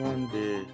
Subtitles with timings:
[0.00, 0.66] دوستان به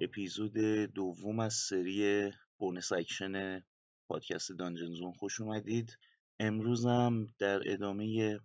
[0.00, 0.58] اپیزود
[0.94, 3.64] دوم از سری bonus action
[4.08, 5.98] پادکست Dungeon Zone خوش اومدید.
[6.40, 8.40] امروزم در ادامه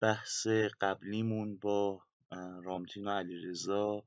[0.00, 0.46] بحث
[0.80, 2.02] قبلیمون با
[2.62, 4.04] رامتین و علیرضا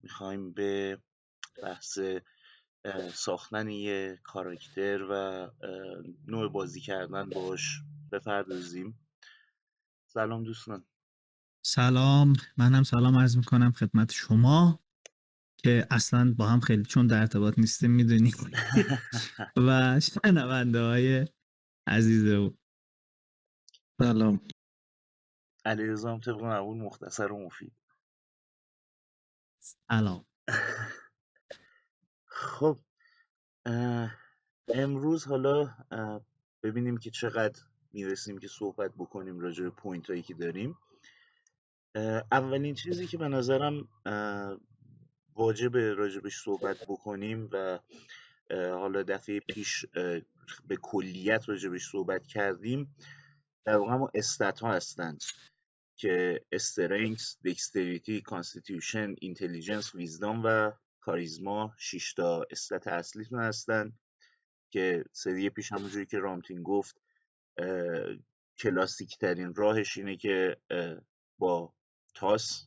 [0.00, 0.98] می‌خوایم به
[1.62, 1.98] بحث
[3.14, 5.50] ساختن یه کاراکتر و
[6.26, 7.80] نوع بازی کردن باش
[8.12, 8.98] بپردازیم.
[10.06, 10.84] سلام دوستان.
[11.62, 12.32] سلام.
[12.56, 14.80] منم سلام عرض می‌کنم خدمت شما
[15.56, 18.32] که اصلا با هم خیلی چون در ارتباط نیستیم می‌دونی
[19.68, 21.26] و شنونده های
[21.86, 22.50] عزیزه
[24.00, 24.40] سلام.
[25.64, 27.72] علیرضا هم طبق معمول مختصر و مفید.
[29.58, 30.24] سلام.
[32.26, 32.78] خب
[34.68, 35.74] امروز حالا
[36.62, 40.78] ببینیم که چقدر می‌رسیم که صحبت بکنیم راجع به point هایی که داریم.
[42.32, 43.88] اولین چیزی که به نظرم
[45.34, 47.78] واجب راجبش صحبت بکنیم و
[48.50, 49.86] حالا دفعه پیش
[50.66, 52.94] به کلیت راجبش صحبت کردیم
[53.64, 55.22] در واقع ما stat ها هستند
[55.96, 63.92] که strength، dexterity، constitution، intelligence، wisdom و charisma 6 تا stat اصلیتون هستن
[64.70, 67.00] که سری پیش همونجوری که رامتین گفت
[68.58, 70.56] کلاسیک ترین راهش اینه که
[71.38, 71.74] با
[72.18, 72.66] تاس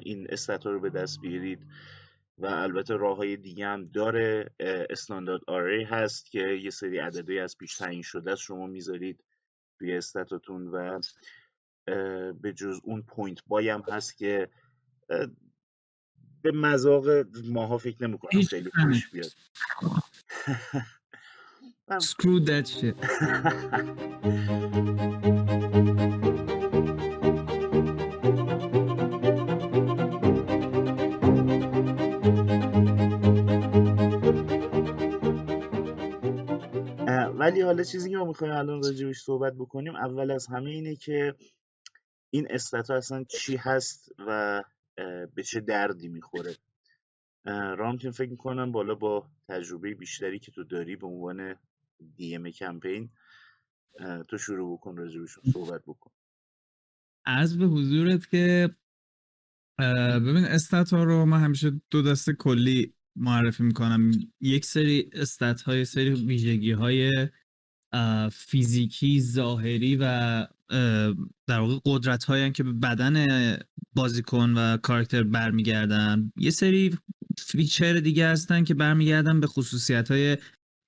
[0.00, 1.66] این stat رو به دست بیارید.
[2.38, 4.50] و البته راه های دیگه هم داره.
[4.90, 8.42] standard array هست که یه سری عددی از پیش تعیین شده است.
[8.42, 9.24] شما می‌ذارید
[9.78, 11.00] توی stat تون و
[12.32, 14.48] به جز اون point buy هم هست که
[16.42, 17.04] به مذاق
[17.44, 19.30] ماها فکر نمی‌کنم خیلی خوش بیاد.
[22.00, 22.96] Screw that shit.
[37.48, 41.34] ولی حالا چیزی که ما می‌خوایم الان راجبش صحبت بکنیم اول از همه اینه که
[42.30, 44.64] این استاتا اصلا چی هست و
[45.34, 46.56] به چه دردی می‌خوره.
[47.78, 51.54] رامتین فکر می‌کنم بالا با تجربه بیشتری که تو داری به عنوان
[52.16, 53.10] دی ام کمپین
[54.28, 56.10] تو شروع بکن راجبش صحبت بکن.
[57.24, 58.68] از به حضورت که
[60.20, 64.10] ببین استات ها رو من همیشه دو دسته کلی معرفی می‌کنم.
[64.40, 67.28] یک سری استات های سری ویژگی های
[68.32, 70.46] فیزیکی ظاهری و
[71.46, 73.26] در واقع قدرت هایی که به بدن
[73.96, 76.32] بازیکن و کاراکتر برمیگردن.
[76.36, 76.98] یه سری
[77.38, 80.36] feature دیگه هستن که برمیگردن به خصوصیت های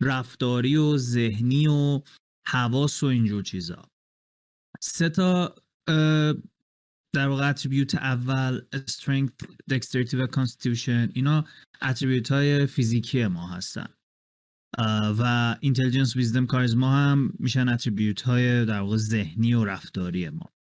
[0.00, 2.00] رفتاری و ذهنی و
[2.46, 3.82] حواس و اینجور چیزا.
[4.80, 5.54] سه تا
[7.12, 11.44] در واقع attribute اول strength, dexterity و constitution اینا
[11.82, 13.86] attribute های فیزیکی ما هستن.
[15.18, 20.52] و intelligence wisdom charisma هم میشن attribute های در واقع ذهنی و رفتاری ما.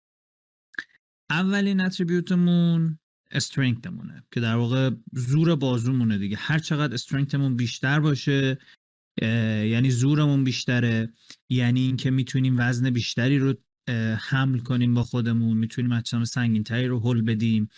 [1.30, 3.00] اولین اتریبیوتمون
[3.32, 6.38] استرنگتمونه که در واقع زور بازومونه دیگه.
[6.38, 8.58] هر چقدر استرنگتمون بیشتر باشه
[9.22, 11.14] یعنی زورمون بیشتره
[11.50, 13.54] یعنی اینکه می‌تونیم وزن بیشتری رو
[14.20, 15.58] حمل کنیم با خودمون.
[15.58, 17.70] می‌تونیم اجسام سنگینتری رو حل بدیم.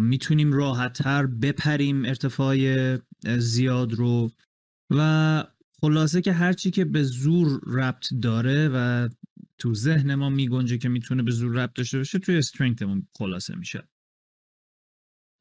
[0.00, 2.56] می‌تونیم راحتتر بپریم ارتفاع
[3.38, 4.32] زیاد رو.
[4.90, 5.44] و
[5.80, 9.08] خلاصه که هرچی که به زور ربط داره و
[9.58, 13.88] تو ذهن ما میگنجه که می‌تونه به زور ربط داشته باشه توی استرنگتمون خلاصه میشه.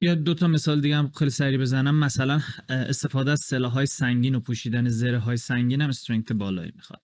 [0.04, 1.96] یا دو تا مثال دیگه هم خیلی سریع بزنم.
[1.96, 7.01] مثلا استفاده از سلاح های سنگین و پوشیدن زره های سنگین هم استرنگت بالایی می‌خواد.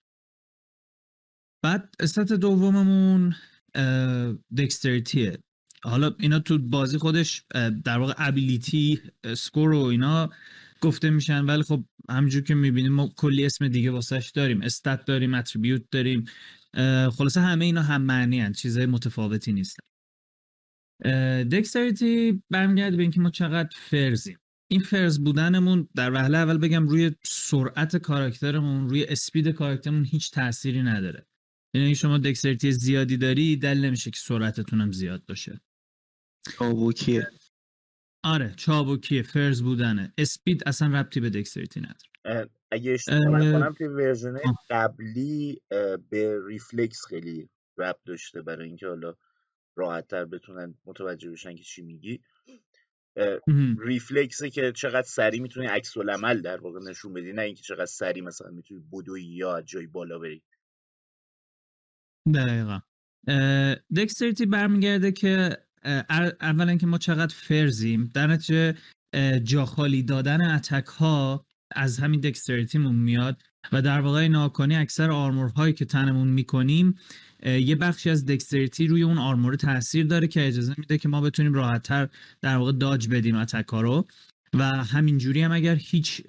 [1.67, 3.35] بعد استات دوممون
[4.57, 5.37] دکستریتیه.
[5.83, 7.43] حالا اینا تو بازی خودش
[7.83, 9.01] در واقع ابیلیتی
[9.37, 10.29] سکور و اینا
[10.81, 14.61] گفته میشن ولی خب همجور که می‌بینیم ما کلی اسم دیگه واسهش داریم.
[14.61, 16.25] استات داریم اتریبیوت داریم.
[17.11, 18.53] خلاصه همه اینا هم معنی هن.
[18.53, 19.83] چیزهای متفاوتی نیستن.
[21.43, 24.37] دکستریتی برمیگرده به اینکه ما چقدر فرزیم
[24.71, 30.81] این فرز بودنمون در وهله اول بگم روی سرعت کاراکترمون روی اسپید کاراکترمون هیچ تأثیری
[30.81, 31.26] نداره.
[31.77, 35.62] یعنی شما دکستریتی زیادی داری دل نمیشه که سرعتتون هم زیاد باشه.
[36.57, 37.27] چابوکیه
[38.24, 40.13] آره چابوکیه فرز بودنه.
[40.18, 42.50] اسپید اصلا ربطی به دکستریتی نداره.
[42.71, 44.38] اگه اشتباه نکنم توی version
[44.69, 45.62] قبلی
[46.09, 49.15] به ریفلکس خیلی ربط داشته برای اینکه حالا
[49.75, 52.19] راحت تر بتونن متوجه بشن که چی میگی.
[53.79, 58.24] ریفلکسه که چقدر سریع می‌تونی عکس العمل در واقع نشون بدی نه اینکه چقدر سریع
[58.24, 60.44] مثلا می‌تونی بدوی یا جای بالا بری.
[62.33, 62.79] دقیقا.
[63.95, 65.57] dexterity برمیگرده که
[66.41, 68.75] اولا که ما چقدر فرزیم در نتیجه
[69.13, 71.45] اه، جا خالی دادن اتک ها
[71.75, 73.41] از همین دکستریتیمون میاد
[73.71, 76.95] و در واقع ناکنی اکثر آرمورهایی که تنمون می‌کنیم
[77.44, 81.53] یه بخشی از دکستریتی روی اون آرمور تاثیر داره که اجازه میده که ما بتونیم
[81.53, 82.09] راحتتر
[82.41, 84.07] در واقع داج بدیم اتک ها رو.
[84.53, 86.21] و همینجوری هم اگر هیچ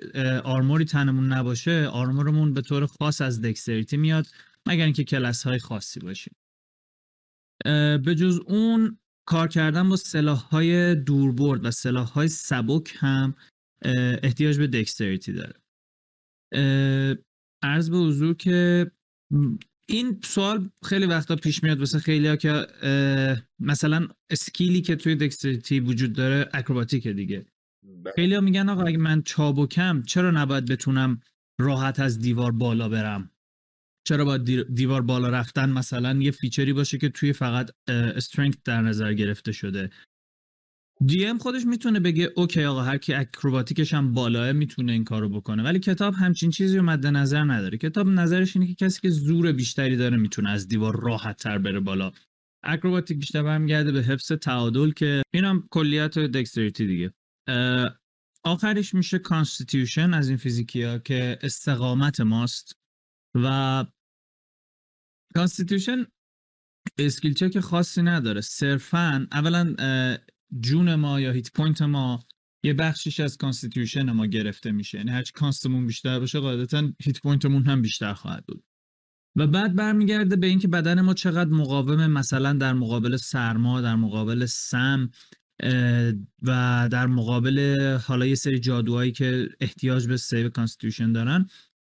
[0.44, 4.26] آرموری تنمون نباشه آرمورمون به طور خاص از دکستریتی میاد
[4.68, 6.34] مگر اینکه کلاس های خاصی باشیم.
[8.04, 8.98] به جز اون
[9.28, 13.34] کار کردن با سلاح های دوربرد و سلاح های سبک هم
[14.22, 15.60] احتیاج به دکستریتی داره.
[17.62, 18.90] عرض به حضور که
[19.88, 22.66] این سوال خیلی وقتا پیش میاد واسه خیلی ها که
[23.58, 27.46] مثلا اسکیلی که توی دکستریتی وجود داره اکروباتیکه دیگه.
[27.82, 28.12] بله.
[28.14, 31.20] خیلی ها میگن آقا اگه من چابکم چرا نباید بتونم
[31.60, 33.30] راحت از دیوار بالا برم؟
[34.08, 38.82] چرا دی- دیوار بالا رفتن مثلا یه feature ی باشه که توی فقط strength در
[38.82, 39.90] نظر گرفته شده.
[41.06, 45.62] DM خودش می‌تونه بگه okay آقا هر کی اکروباتیکش هم بالاس می‌تونه این کارو بکنه.
[45.62, 47.78] ولی کتاب همچین چیزی رو مد نظر نداره.
[47.78, 51.80] کتاب نظرش اینه که کسی که زور بیشتری داره می‌تونه از دیوار راحت تر بره
[51.80, 52.12] بالا.
[52.64, 57.12] اکروباتیک بیشتر برمیگرده به حفظ تعادل که اینم کلیت dexterity دیگه.
[58.44, 62.72] آخرش میشه constitution از این فیزیکی ها که استقامت ماست
[63.34, 63.84] و
[65.34, 66.06] constitution
[66.98, 68.40] skill check خاصی نداره.
[68.40, 69.74] صرفا اولا
[70.60, 72.24] جون ما یا hit point ما
[72.64, 74.98] یه بخشیش از constitution ما گرفته میشه.
[74.98, 78.64] یعنی هرچی const مون بیشتر باشه قاعدتا hit point مون هم بیشتر خواهد بود.
[79.36, 84.46] و بعد برمیگرده به اینکه بدن ما چقدر مقاومه مثلا در مقابل سرما در مقابل
[84.46, 85.10] سم
[86.42, 91.46] و در مقابل حالا یه سری جادوهایی که احتیاج به save constitution دارن.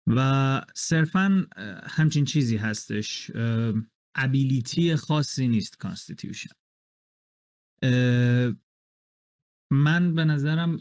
[0.08, 1.48] و صرفا
[1.84, 3.32] همچین چیزی هستش.
[4.16, 6.50] ability خاصی نیست constitution
[9.72, 10.78] من به نظرم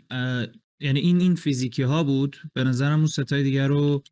[0.80, 2.36] یعنی این این فیزیکی ها بود.
[2.54, 4.02] به نظرم اون سه‌تای دیگر رو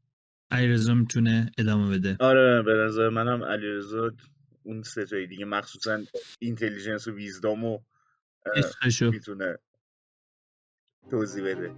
[0.50, 2.16] علیرضا می‌تونه ادامه بده.
[2.20, 4.10] آره به نظر منم علیرضا
[4.62, 6.00] اون سه‌تای دیگه مخصوصا
[6.38, 7.78] intelligence و wisdom و
[9.00, 9.58] می‌تونه
[11.10, 11.74] توضیح بده.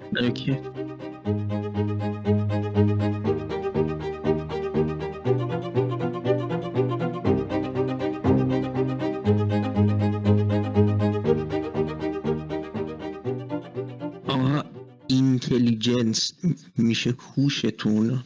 [15.91, 16.33] اینتلیجنس
[16.79, 18.25] میشه هوشتون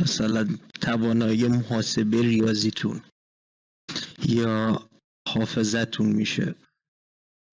[0.00, 0.48] مثلا
[0.80, 3.02] توانایی محاسبه ریاضیتون
[4.28, 4.88] یا
[5.28, 6.54] حافظتون میشه.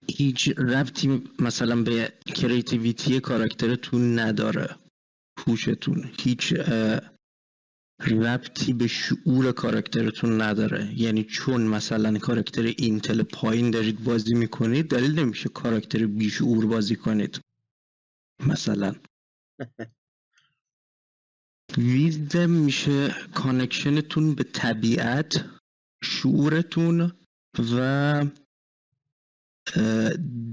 [0.10, 4.76] هیچ ربطی مثلا به creativity کاراکترتون نداره
[5.48, 6.12] هوشتون.
[6.20, 6.54] هیچ
[8.00, 10.94] ربطی به شعور کاراکترتون نداره.
[11.02, 17.40] یعنی چون مثلا کاراکتر intel پایین دارید بازی می‌کنید دلیل نمیشه کاراکتر بیشعور بازی کنید.
[18.46, 18.96] مثلا
[21.78, 25.46] wisdom میشه connection تون به طبیعت
[26.04, 27.12] شعورتون
[27.76, 28.26] و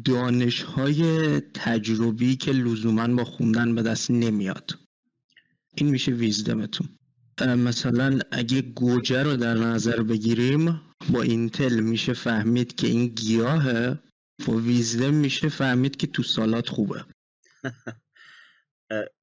[0.04, 4.78] دانش های تجربی که لزوما با خوندن به دست نمیاد.
[5.74, 6.88] این میشه ویزدمتون.
[7.40, 10.80] مثلا اگه گوجه رو در نظر بگیریم
[11.12, 13.98] با اینتل میشه فهمید که این گیاهه
[14.46, 17.04] با ویزدم میشه فهمید که تو سالات خوبه.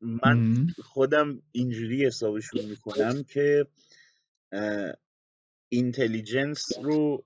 [0.02, 0.68] من.
[0.84, 3.68] خودم اینجوری حسابشون می‌کنم که
[5.70, 7.26] intelligence رو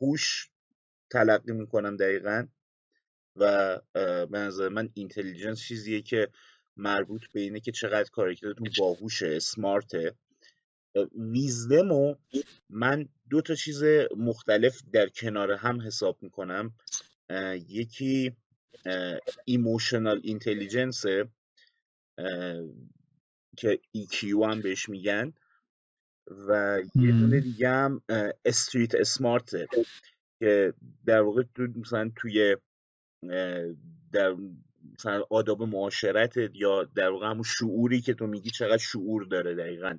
[0.00, 0.50] هوش
[1.10, 2.46] تلقی می‌کنم دقیقا
[3.36, 3.78] و
[4.26, 6.28] به نظر من intelligence چیزیه که
[6.76, 10.14] مربوط به اینه که چقدر character تون باهوشه اسمارته
[11.14, 12.14] ویزدمو
[12.70, 13.82] من دو تا چیز
[14.16, 16.74] مختلف در کنار هم حساب می‌کنم
[17.68, 18.36] یکی
[19.44, 21.04] emotional intelligence
[23.56, 25.32] که EQ هم بهش میگن.
[26.48, 27.40] و یه دونه.
[27.40, 28.02] دیگه هم
[28.44, 29.66] استریت اسمارته
[30.40, 30.74] که
[31.06, 32.56] در واقع تو مثلا توی
[34.12, 34.36] در
[34.98, 39.98] مثلا آداب معاشرت یا در واقع همون شعوری که تو میگی چقدر شعور داره دقیقا.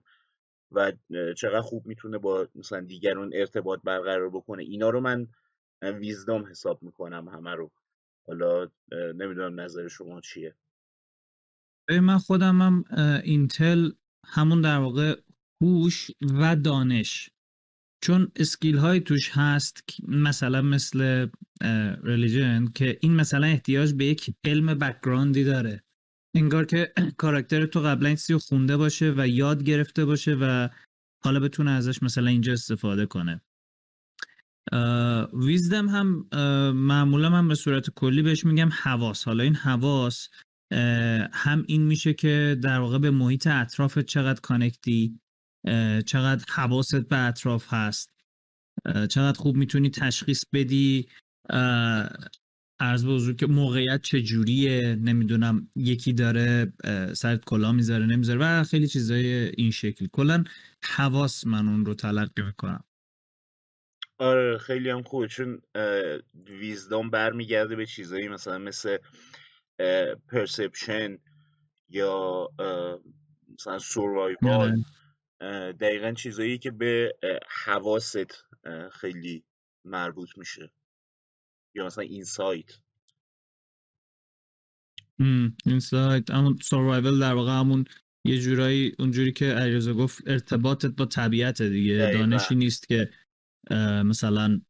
[0.72, 0.92] و
[1.38, 4.64] چقدر خوب می‌تونه با مثلا دیگران ارتباط برقرار بکنه.
[4.64, 5.28] اینا رو من
[5.82, 7.72] ویزدام حساب می‌کنم همه رو.
[8.28, 10.56] حالا نمی‌دونم نظر شما چیه.
[11.90, 12.84] من خودم هم
[13.24, 13.92] intel
[14.26, 15.22] همون در واقع
[15.62, 17.30] هوش و دانش.
[18.04, 21.28] چون skill های توش هست مثلا مثل
[22.04, 25.84] religion که این مثلا احتیاج به یک علم background ی داره.
[26.36, 30.70] انگار که character تو قبلا این خونده باشه و یاد گرفته باشه و
[31.24, 33.42] حالا بتونه ازش مثلا اینجا استفاده کنه.
[35.34, 36.26] wisdom هم
[36.76, 39.24] معمولا من به صورت کلی بهش میگم حواس.
[39.24, 40.30] حالا این حواس
[41.32, 45.20] هم این میشه که در واقع به محیط اطرافت چقدر کانکتی
[46.06, 48.10] چقدر حواست به اطراف هست
[48.86, 51.08] چقدر خوب می‌تونی تشخیص بدی
[52.80, 56.74] عرض به که موقعیت چجوریه نمی‌دونم یکی داره
[57.14, 59.26] سرت کلا می‌ذاره نمی‌ذاره و خیلی چیزای
[59.58, 60.08] این شکل.
[60.12, 60.44] کلا
[60.84, 62.84] حواس من اون رو تلقی می‌کنم.
[64.24, 65.62] آره خیلی هم خوبه چون
[66.46, 68.98] ویزدام برمیگرده به چیزایی مثلا مثل
[70.28, 71.18] پرسپشن
[71.90, 72.50] یا
[73.54, 74.84] مثلا سوروایوال
[75.42, 75.74] آره.
[75.74, 77.18] دقیقا چیزایی که به
[77.66, 78.46] حواست
[78.92, 79.44] خیلی
[79.86, 80.72] مربوط میشه.
[81.76, 82.72] یا مثلا اینسایت.
[85.66, 86.32] اینسایت.
[86.32, 87.86] همون سوروایول در واقع همون
[88.26, 92.12] یه جورایی اونجوری که علیرضا گفت ارتباطت با طبیعت دیگه.
[92.14, 93.10] دانشی نیست که
[94.06, 94.62] مثلا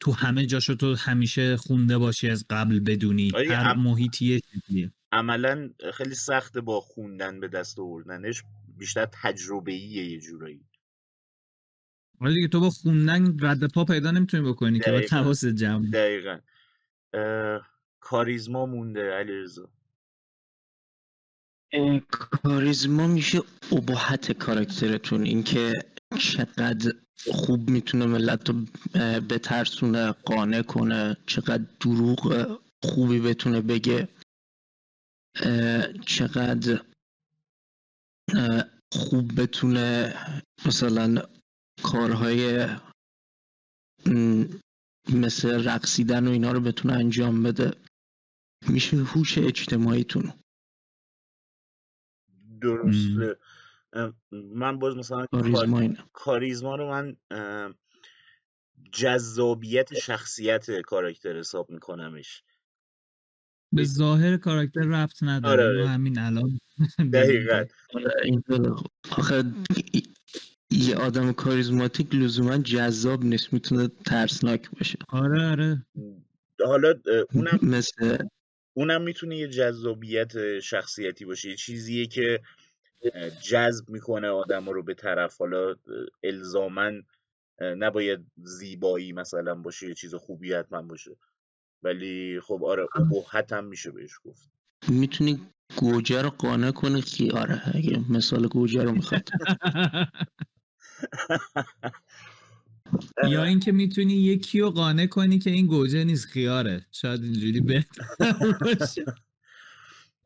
[0.00, 3.32] تو همه جاشو تو همیشه خونده باشی از قبل بدونی.
[3.34, 3.82] هر ام...
[3.82, 4.42] محیطی
[5.12, 8.42] عملا خیلی سخته با خوندن به دست آوردنش
[8.78, 10.60] بیشتر تجربه یه جورایی.
[12.20, 15.90] ولی دیگه تو با خوندن رد پا پیدا نمی‌تونی بکنی که با تواس جمع.
[15.90, 16.38] دقیقا.
[18.00, 19.70] کاریزما مونده علیرضا.
[22.10, 23.40] کاریزما میشه
[23.72, 25.72] ابهت کاراکترتون اینکه
[26.18, 26.92] چقدر
[27.32, 28.54] خوب می‌تونه ملت رو
[29.20, 34.08] بترسونه قانع کنه چقدر دروغ خوبی بتونه بگه
[36.06, 36.84] چقدر
[38.92, 40.14] خوب بتونه
[40.66, 41.22] مثلا
[41.82, 42.66] کارهای
[45.12, 47.70] مثل رقصیدن و اینا رو بتونه انجام بده.
[48.68, 50.32] میشه هوش اجتماعیتون
[52.60, 53.36] درسته.
[54.32, 55.26] من باز مثلا
[56.12, 57.16] کاریزما, رو من
[58.92, 62.42] جذابیت شخصیت کاراکتر حساب میکنمش.
[63.72, 65.88] به ظاهر کاراکتر رفت نداره آره.
[65.88, 66.60] همین الان
[67.12, 67.64] دقیقا.
[69.10, 69.44] آخه
[70.70, 74.98] یه آدم کاریزماتیک لزوما جذاب نیست می‌تونه ترسناک باشه.
[75.08, 75.86] آره آره.
[76.66, 76.94] حالا
[77.32, 78.18] اونم مثل
[78.74, 82.42] اونم می‌تونه یه جذابیت شخصیتی باشه یه چیزیه که
[83.42, 85.38] جذب می‌کنه آدم رو به طرف.
[85.38, 85.74] حالا
[86.22, 87.02] الزامن
[87.60, 91.16] نباید زیبایی مثلا باشه یه چیز خوبی حتما باشه.
[91.82, 94.50] ولی خب آره ابهت هم میشه بهش گفت.
[94.88, 95.40] می‌تونی
[95.76, 99.28] گوجه رو قانع کنی؟ خیاره اگه مثال گوجه رو می‌خواد.
[103.28, 106.86] یا اینکه می‌تونی یکی رو قانع کنی که این گوجه نیست خیاره.
[106.92, 108.04] شاید اینجوری بهتر
[108.60, 109.04] باشه.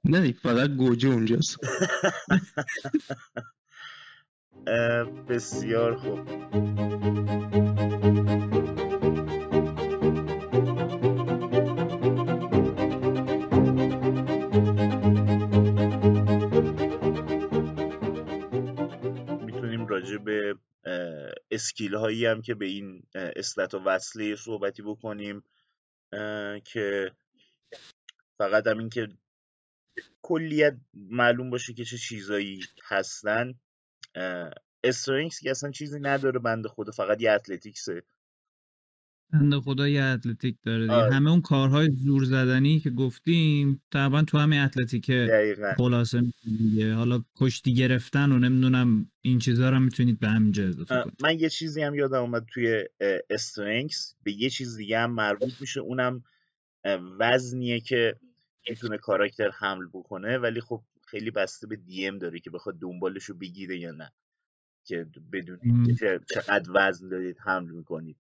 [0.05, 1.59] نه فقط گوجه اونجاست.
[5.29, 6.19] بسیار خوب.
[19.45, 20.55] می‌تونیم راجع به
[21.51, 25.43] اسکیل هایی هم که به این استات و وصله صحبتی بکنیم
[26.65, 27.13] که
[28.39, 29.09] فقط هم این که
[30.23, 33.55] کلیت معلوم باشه که چه چیزایی هستن.
[34.85, 38.03] استرینگس که اصلا چیزی نداره بنده خدا فقط یه اتلتیکسه.
[39.33, 40.95] بنده خدا یه اتلتیک داره دیگه.
[40.95, 41.15] آره.
[41.15, 45.13] همه اون کارهای زور زدنی که گفتیم تقریبا تو همه اتلتیک
[45.77, 46.95] خلاصه دیگه.
[46.95, 51.83] حالا کشتی گرفتن و نمی‌دونم این چیزها رو می‌تونید به همینجا اضافه من یه چیزی
[51.83, 52.85] هم یادم اومد توی
[53.31, 55.81] strength به یه چیز دیگه هم مربوط میشه.
[55.81, 56.25] اونم
[57.19, 58.17] وزنیه که
[58.69, 63.35] می‌تونه character حمل بکنه ولی خب خیلی بسته به DM داره که بخواد دنبالش رو
[63.35, 64.13] بگیره یا نه.
[64.85, 65.95] که بدون
[66.35, 68.17] چقدر وزن دارید حمل می‌کنید.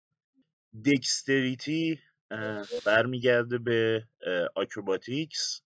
[0.86, 2.00] dexterity
[2.86, 4.08] برمیگرده به
[4.54, 5.62] acrobatics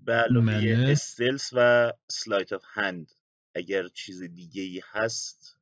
[0.00, 0.84] به علاوه.
[0.88, 3.12] stealth و sleight of hand
[3.54, 5.58] اگر چیز دیگه ای هست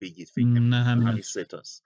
[0.00, 1.84] بگید فکر نه همین ستاست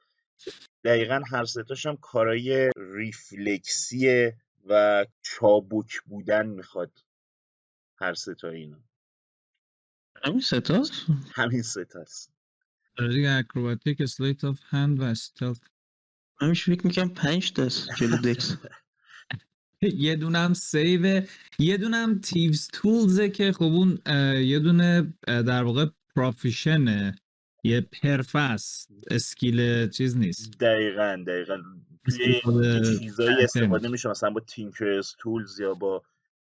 [0.84, 6.98] دقیقا هر ستاش هم کارای ریفلکسیه و چابک بودن می‌خواد
[8.00, 8.84] هر ستا اینا.
[10.24, 10.92] همین ستاست؟
[11.34, 12.30] همین ستاست
[12.98, 15.60] آره دیگه اکروباتیک اسلیت آف هند و استلت
[16.40, 18.56] همیشه فکر می‌کنم پنج دست جلو دکس
[19.82, 21.22] یه دونم سیو
[21.58, 23.98] یه دونم تیوز تولزه که خب اون
[24.42, 27.14] یه دونه در واقع پروفیشنه
[27.64, 30.58] یه پرفست اسکیل چیز نیست.
[30.60, 31.62] دقیقا دقیقا.
[32.10, 36.02] چیزایی استفاده میشه مثلا با تینکرز تولز یا با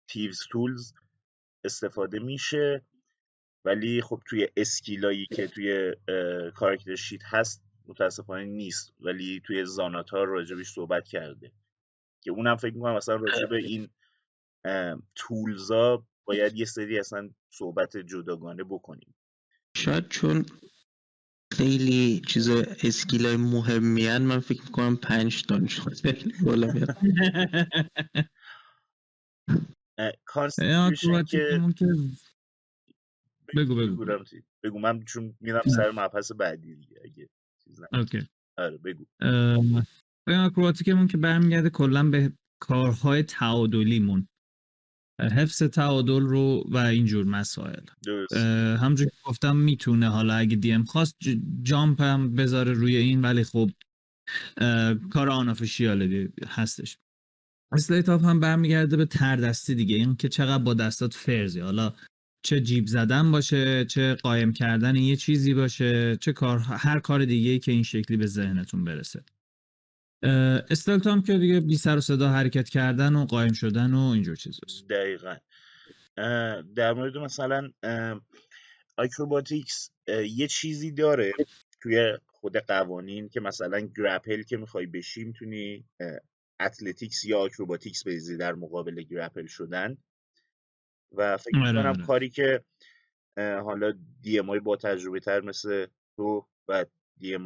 [0.09, 0.93] تیوز تولز
[1.65, 2.85] استفاده میشه.
[3.65, 5.95] ولی خب توی اسکیلایی که توی
[6.55, 8.93] کارکتر شیت هست متاسفانه نیست.
[9.01, 11.53] ولی توی زاناتا راجبش صحبت کرده.
[12.21, 13.89] که اونم فکر می‌کنم مثلا راجب این
[15.15, 19.15] تولزا باید یه سری اصلا صحبت جداگانه بکنیم.
[19.77, 20.47] شاید چون
[21.57, 22.49] خیلی چیز
[22.83, 26.97] اسکیل های مهمی من فکر می‌کنم پنج تا شده بالا میاد
[31.27, 31.61] که
[33.57, 34.05] بگو بگو
[34.63, 34.79] بگو.
[34.79, 37.29] من چون میرم سر مبحث بعدی دیگه اگه
[37.93, 38.29] اوکی.
[38.59, 39.05] آره بگو.
[40.27, 44.29] آکروباتیکمون که برمیگرده کلا به کارهای تعادلیمون.
[45.21, 47.83] حفظ تعادل رو و اینجور مسائل.
[48.77, 51.17] همجور که گفتم می‌تونه حالا اگه دیم خواست
[51.63, 53.71] جامپ هم بذاره روی این ولی خب
[55.11, 56.99] کار آنافشیال هستش.
[57.73, 59.97] اسلیت هم برمیگرده به تردستی دیگه.
[59.97, 61.93] این که چقدر با دستات فرزی حالا
[62.43, 67.51] چه جیب زدن باشه چه قایم کردن یه چیزی باشه چه کار هر کار دیگه
[67.51, 69.25] ای که این شکلی به ذهنتون برسه.
[70.71, 74.37] stealth هم که دیگه بی سر و صدا حرکت کردن و قایم شدن و اینجور
[74.37, 74.89] چیزاست.
[74.89, 75.37] دقیقا.
[76.77, 77.71] در مورد مثلا
[78.97, 81.33] acrobatics یه چیزی داره
[81.81, 85.85] توی خود قوانین که مثلا grapple که می‌خوای بشی می‌تونی
[86.61, 89.97] athletics یا acrobatics بریزی در مقابل grapple شدن.
[91.13, 92.07] و فکر آره، می‌کنم آره.
[92.07, 92.65] کاری که
[93.37, 97.45] حالا DM با تجربه تر مثل تو و دی ام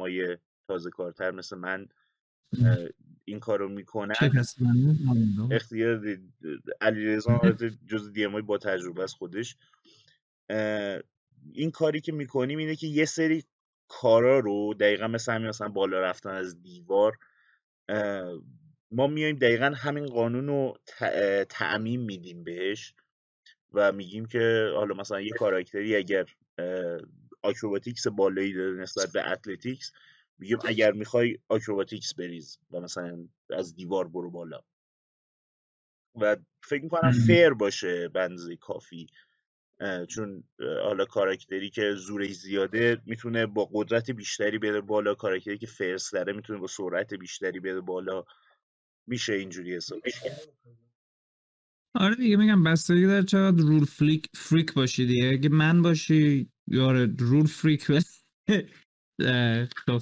[0.67, 1.87] تازه کارتر مثل من
[3.25, 4.15] این کارو می‌کنن.
[5.51, 6.17] اختیار
[6.81, 7.41] علیرضا
[7.87, 9.55] جز دی ام با تجربه از خودش.
[11.53, 13.43] این کاری که می‌کنیم اینه که یه سری
[13.87, 17.17] کارا رو دقیقا مثل همین مثلا بالا رفتن از دیوار
[18.91, 20.77] ما میایم دقیقا همین قانون رو
[21.49, 22.93] تعمیم میدیم بهش
[23.73, 26.25] و میگیم که حالا مثلا یه character ی اگر
[27.41, 29.91] acrobatics بالایی داره نسبت به athletics
[30.39, 34.61] میگیم اگر می‌خوای acrobatics بریز و مثلا از دیوار برو بالا.
[36.21, 39.07] و فکر می‌کنم fair باشه بنزه کافی
[40.07, 45.57] چون حالا character ی که زورش زیاده می‌تونه با قدرت بیشتری بره بالا character ی
[45.57, 48.23] که فرزه داره می‌تونه با سرعت بیشتری بره بالا.
[49.07, 49.99] میشه اینجوری حساب
[51.95, 55.29] آره دیگه میگم بستگی داره چقدر رول فلیک فریک باشی دیگه.
[55.29, 57.87] اگه من باشی یاره رول فریک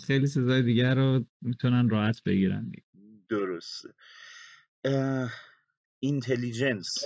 [0.08, 2.72] خیلی سزای دیگر رو می‌تونن راحت بگیرن.
[3.30, 3.90] درسته.
[6.00, 6.98] اینتلیجنس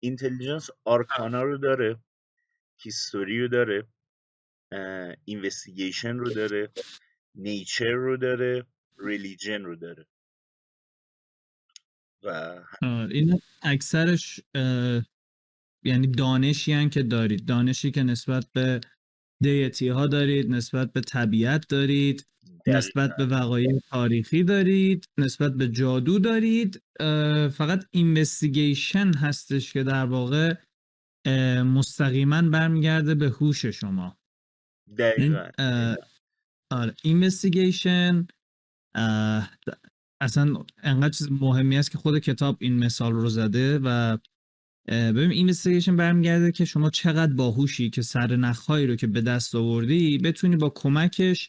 [0.00, 1.98] اینتلیجنس آرکانا رو داره.
[2.76, 3.86] هیستوری رو داره.
[5.24, 6.70] اینوستیگیشن رو داره.
[7.34, 8.66] نیچر رو داره.
[8.98, 10.06] ریلیجن رو داره.
[12.22, 12.60] و
[13.10, 14.40] این اکثرش
[15.84, 17.46] یعنی دانشی که دارید.
[17.46, 18.80] دانشی که نسبت به
[19.42, 22.26] دیتی ها دارید نسبت به طبیعت دارید
[22.66, 26.82] نسبت به وقایع تاریخی دارید نسبت به جادو دارید.
[27.52, 30.54] فقط اینوستیگیشن هستش که در واقع
[31.62, 34.18] مستقیما برمیگرده به هوش شما.
[34.98, 35.50] دقیقا
[36.70, 38.26] آره اینوستیگیشن
[40.20, 44.18] اصلا انقدر چیز مهمی است که خود کتاب این مثال رو زده و
[44.88, 50.18] ببین اینوستیگیشن برمیگرده که شما چقدر باهوشی که سر نخهایی رو که به دست آوردی
[50.18, 51.48] بتونی با کمکش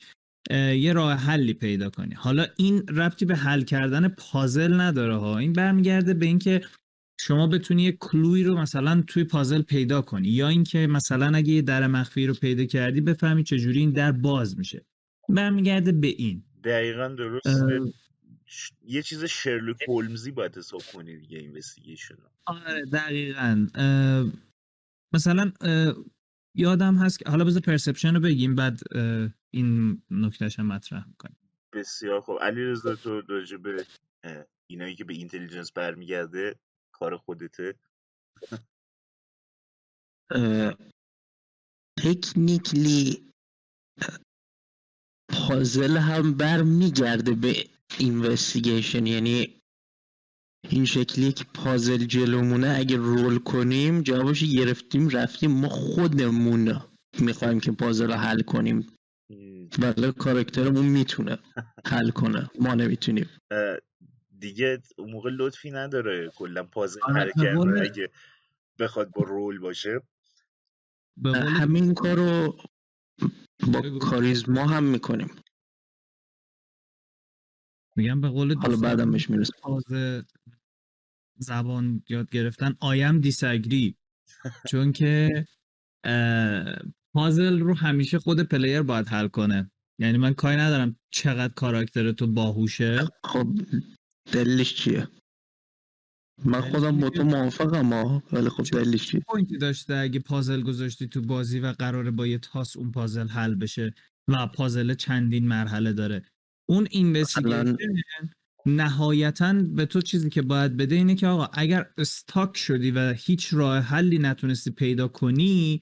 [0.52, 2.14] یه راه حلی پیدا کنی.
[2.14, 5.38] حالا این ربطی به حل کردن پازل نداره ها.
[5.38, 6.62] این برمیگرده به اینکه
[7.20, 10.28] شما بتونی یه کلوی رو مثلا توی پازل پیدا کنی.
[10.28, 14.58] یا اینکه مثلا اگه یه در مخفی رو پیدا کردی بفهمی چجوری این در باز
[14.58, 14.86] میشه.
[15.30, 16.44] برمیگرده به این.
[16.64, 17.48] دقیقا درست
[18.82, 23.68] یه چیز شرلوک هولمزی باید حساب کنی دیگه اینوستیگیشن آره دقیقا.
[25.14, 25.52] مثلا
[26.58, 28.80] یادم هست که حالا بذار پرسپشن رو بگیم بعد
[29.54, 31.38] این نکتهش هم مطرح می‌کنیم.
[31.74, 32.40] بسیار خوب.
[32.42, 33.86] علی رضا تو راجع به
[34.70, 36.56] اینایی که به اینتلیجنس برمیگرده
[36.92, 37.76] کار خودته.
[42.04, 43.32] تکنیکلی
[45.30, 49.62] پازل هم برمیگرده به اینوستیگیشن یعنی
[50.70, 55.52] این شکلی که پازل جلومونه اگه رول کنیم جوابش گرفتیم رفتیم.
[55.52, 56.82] ما خودمون
[57.20, 58.88] می‌خوایم که پازل رو حل کنیم.
[59.80, 61.40] بله کارکترمون می‌تونه
[61.86, 62.50] حل کنه.
[62.60, 63.30] ما نمی‌تونیم.
[64.40, 68.10] دیگه اون موقع لطفی نداره کلا پازل حرکت اگه
[68.80, 70.02] بخواد با رول باشه.
[71.36, 72.58] همین کارو
[73.74, 75.30] با کاریزما هم می‌کنیم.
[77.96, 79.28] میگم به قول حالا بعدم بهش
[81.38, 83.98] زبان یاد گرفتن آیم دیسگری
[84.70, 85.46] چون که
[87.14, 89.72] پازل رو همیشه خود پلیر باید حل کنه.
[90.00, 93.08] یعنی من کاری ندارم چقدر کاراکتر تو باهوشه.
[93.24, 93.48] خب
[94.32, 95.08] دلیلش چیه؟
[96.46, 100.62] من خودم با تو موافقم ها ولی خب دلیلش چیه؟ point ی داشته اگه puzzle
[100.62, 103.94] گذاشتی تو بازی و قراره با یه تاس اون puzzle حل بشه
[104.28, 106.26] و puzzle چندین مرحله داره.
[106.66, 107.78] اون investigation
[108.66, 113.54] نهایتا به تو چیزی که باید بده اینه که آقا اگر stuck شدی و هیچ
[113.54, 115.82] راه حلی نتونستی پیدا کنی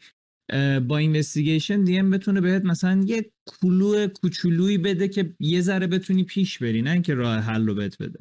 [0.87, 6.59] با investigation DM بتونه بهت مثلا یه clue کوچولویی بده که یه ذره بتونی پیش
[6.59, 8.19] بری نه اینکه راه حل رو بهت بده.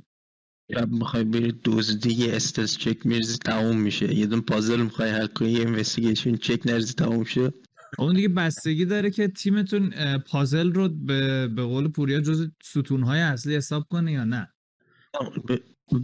[0.69, 4.15] یا می‌خوای بری دزدی یه استرس چک میرزی تموم میشه.
[4.15, 7.53] یه دون پازل می‌خوای حل کنی یه اینوستیگیشن چک نرزی تموم شه.
[7.99, 13.57] اون دیگه بستگی داره که تیمتون پازل رو به, به قول پوریا جز ستونهای اصلی
[13.57, 14.53] حساب کنه یا نه؟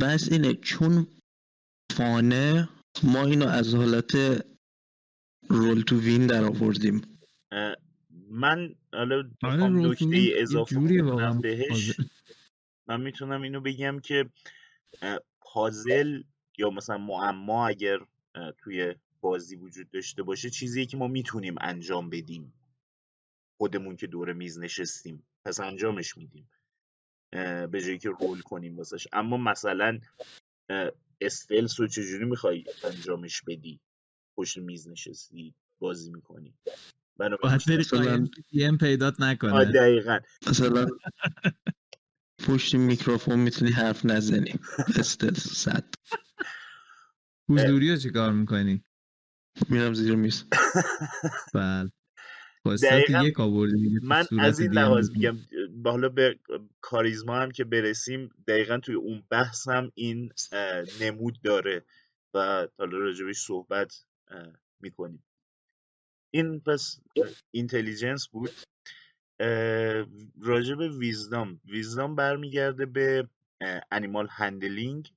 [0.00, 1.06] بس اینه چون
[1.92, 2.68] فانه
[3.02, 4.14] ما اینو از حالت
[5.48, 7.02] رول تو وین در آوردیم.
[8.30, 12.00] من حالا آره نکته اضافه کنم بهش.
[12.88, 14.30] من می‌تونم اینو بگم که
[15.40, 16.22] پازل
[16.58, 17.98] یا مثلا معما اگر
[18.58, 22.52] توی بازی وجود داشته باشه چیزیه که ما می‌تونیم انجام بدیم.
[23.58, 26.50] خودمون که دور میز نشستیم پس انجامش میدیم.
[27.70, 29.06] به جایی که رول کنیم واسش.
[29.12, 30.00] اما مثلا
[31.20, 33.80] استلس رو چجوری می‌خوای انجامش بدی؟
[34.36, 36.54] پشت میز نشستی بازی می‌کنی.
[37.16, 39.64] باید بنابراین بری مثلا پی پیدات نکنه.
[39.64, 40.18] دقیقا.
[40.46, 40.86] مثلا
[42.46, 44.54] پشت میکروفون می‌تونی حرف نزنی.
[44.98, 45.84] استلس صد.
[47.48, 48.84] حضوری رو چیکار می‌کنی؟
[49.68, 50.44] میرم زیر میز.
[51.54, 51.90] بله.
[52.82, 53.48] دقیقا
[54.02, 55.36] من از این لحاظ میگم
[55.84, 56.38] حالا به
[56.80, 60.32] کاریزما هم که برسیم دقیقا توی اون بحث هم این
[61.00, 61.84] نمود داره
[62.34, 64.04] و حالا راجبش صحبت
[64.80, 65.24] می‌کنیم.
[66.30, 67.00] این پس
[67.50, 68.50] intelligence بود.
[70.40, 73.28] راجب wisdom wisdom برمیگرده به
[73.90, 75.12] animal handling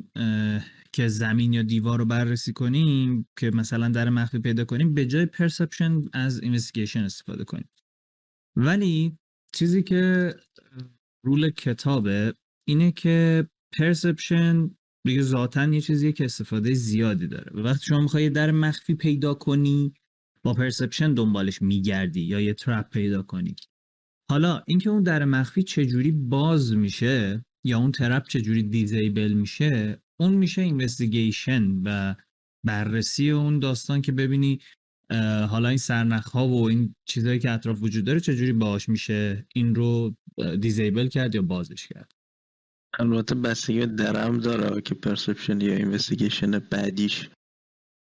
[0.93, 5.25] که زمین یا دیوار رو بررسی کنیم که مثلا در مخفی پیدا کنیم به جای
[5.25, 7.69] perception از investigation استفاده کنیم.
[8.55, 9.17] ولی
[9.53, 10.33] چیزی که
[11.25, 12.33] rule کتابه
[12.67, 13.47] اینه که
[13.79, 14.69] perception
[15.05, 17.61] دیگه ذاتا یه چیزیه که استفاده زیادی داره.
[17.61, 19.93] وقتی شما می‌خوای در مخفی پیدا کنی
[20.43, 23.55] با perception دنبالش میگردی یا یه trap پیدا کنی.
[24.29, 30.33] حالا اینکه اون در مخفی چجوری باز میشه یا اون trap چجوری disable میشه اون
[30.33, 32.15] میشه investigation و
[32.65, 34.59] بررسی اون داستان که ببینی
[35.49, 39.75] حالا این سرنخ ها و این چیزهایی که اطراف وجود داره چجوری باهاش میشه؟ این
[39.75, 40.15] رو
[40.61, 42.11] دیزیبل کرد یا بازش کرد؟
[42.99, 47.29] البته بستگی درم داره که پرسپشن یا اینوستیگیشن بعدیش.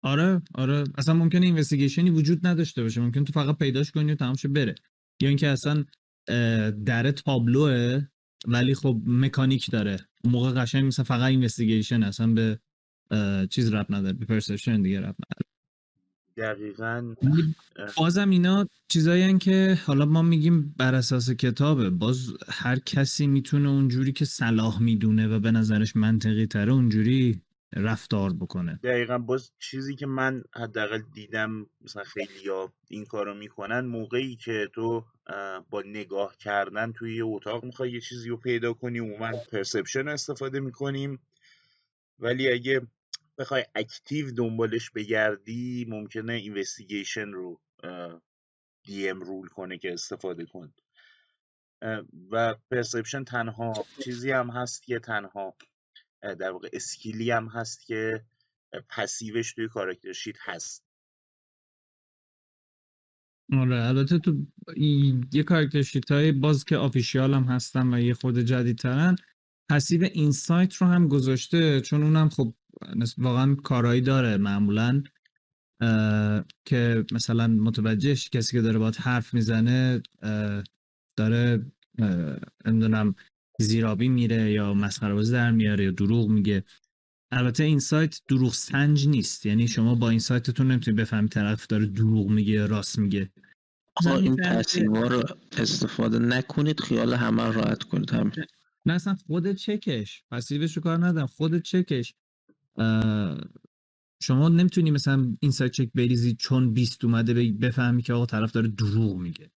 [0.03, 0.83] آره آره.
[0.97, 3.01] اصلا ممکنه اینوستیگیشنی وجود نداشته باشه.
[3.01, 4.75] ممکن تو فقط پیداش کنی و تمام شه بره.
[5.21, 5.85] یا اینکه اصلا
[6.85, 8.01] در تابلوه
[8.47, 9.97] ولی خب مکانیک داره.
[10.23, 12.59] اون موقع قشنگ مثلا فقط اینوستیگیشن اصلا به
[13.47, 15.45] چیز رب نداره به پرسپشن دیگه رب نداره.
[16.37, 17.15] دقیقا.
[17.97, 21.89] بازم اینا چیزایی که حالا ما میگیم بر اساس کتابه.
[21.89, 27.41] باز هر کسی می‌تونه اونجوری که صلاح می‌دونه و به نظرش منطقی تره اونجوری
[27.73, 28.79] رفتار بکنه.
[28.83, 29.17] دقیقا.
[29.17, 32.49] باز چیزی که من حداقل دیدم مثلا خیلی
[32.89, 35.05] این کارو می‌کنن موقعی که تو
[35.69, 40.59] با نگاه کردن توی یه اتاق می‌خوای یه چیزی رو پیدا کنی عموما پرسپشن استفاده
[40.59, 41.19] می‌کنیم.
[42.19, 42.81] ولی اگه
[43.37, 47.61] بخوای active دنبالش بگردی ممکنه investigation رو
[48.83, 50.73] DM roll کنه که استفاده کن.
[52.31, 55.55] و perception تنها چیزی هم هست که تنها
[56.21, 58.25] در واقع skill ی هم هست که
[58.89, 60.84] passive ش توی character sheet هست.
[63.53, 64.45] آره البته تو
[65.31, 69.15] یه character sheet های باز که official هم هستن و یه خود جدیدترن.
[69.69, 72.53] پسیو اینسایت رو هم گذاشته چون اونم خب
[73.17, 75.03] واقعا کارایی داره معمولا
[76.65, 80.01] که مثلا متوجهش کسی که داره باید حرف می‌زنه
[81.17, 81.65] داره
[82.65, 83.15] نمی‌دونم
[83.59, 86.63] زیرابی میره یا مسخره در میاره یا دروغ میگه.
[87.31, 89.45] البته این سایت دروغ سنج نیست.
[89.45, 93.31] یعنی شما با این سایتتون نمی‌تونید بفهمید طرف داره دروغ میگه یا راست میگه.
[94.05, 95.23] این پسیوا رو
[95.57, 98.31] استفاده نکنید خیال همه راحت کنید همین.
[98.85, 100.23] نه اصلا خود چکش.
[100.31, 101.27] پسیوش رو کار ندارم.
[101.27, 102.13] خود چکش.
[104.21, 108.67] شما نمی‌تونی مثلا این سایت چک بریزی چون 20 اومده بفهمی که آقا طرف داره
[108.67, 109.51] دروغ میگه.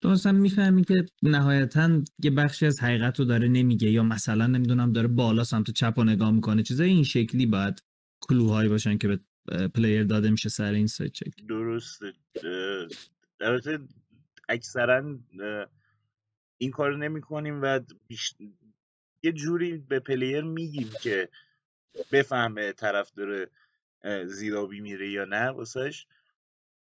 [0.00, 4.92] تو مثلا می‌فهمی که نهایتا یه بخشی از حقیقت رو داره نمیگه یا مثلا نمی‌دونم
[4.92, 6.62] داره بالا سمت چپ و نگاه می‌کنه.
[6.62, 7.82] چیزای این شکلی باید
[8.20, 9.20] کلوهایی باشن که به
[9.68, 11.46] پلیر داده میشه سر این سایت چک.
[11.48, 12.12] درسته.
[13.40, 13.78] البته
[14.48, 15.18] اکثرا
[16.58, 18.34] این کار نمی کنیم و بیش...
[19.22, 21.28] یه جوری به پلیر میگیم که
[22.12, 23.50] بفهمه طرف داره
[24.26, 26.06] زیرابی میره یا نه واسهش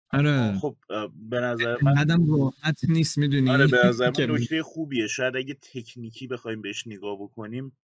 [0.10, 0.58] آره.
[0.62, 0.78] خب
[1.30, 5.08] به نظر من قدم راحت نیست می‌دونی؟ آره به نظر من نکته خوبیه.
[5.08, 7.78] شاید اگه تکنیکی بخوایم بهش نگاه بکنیم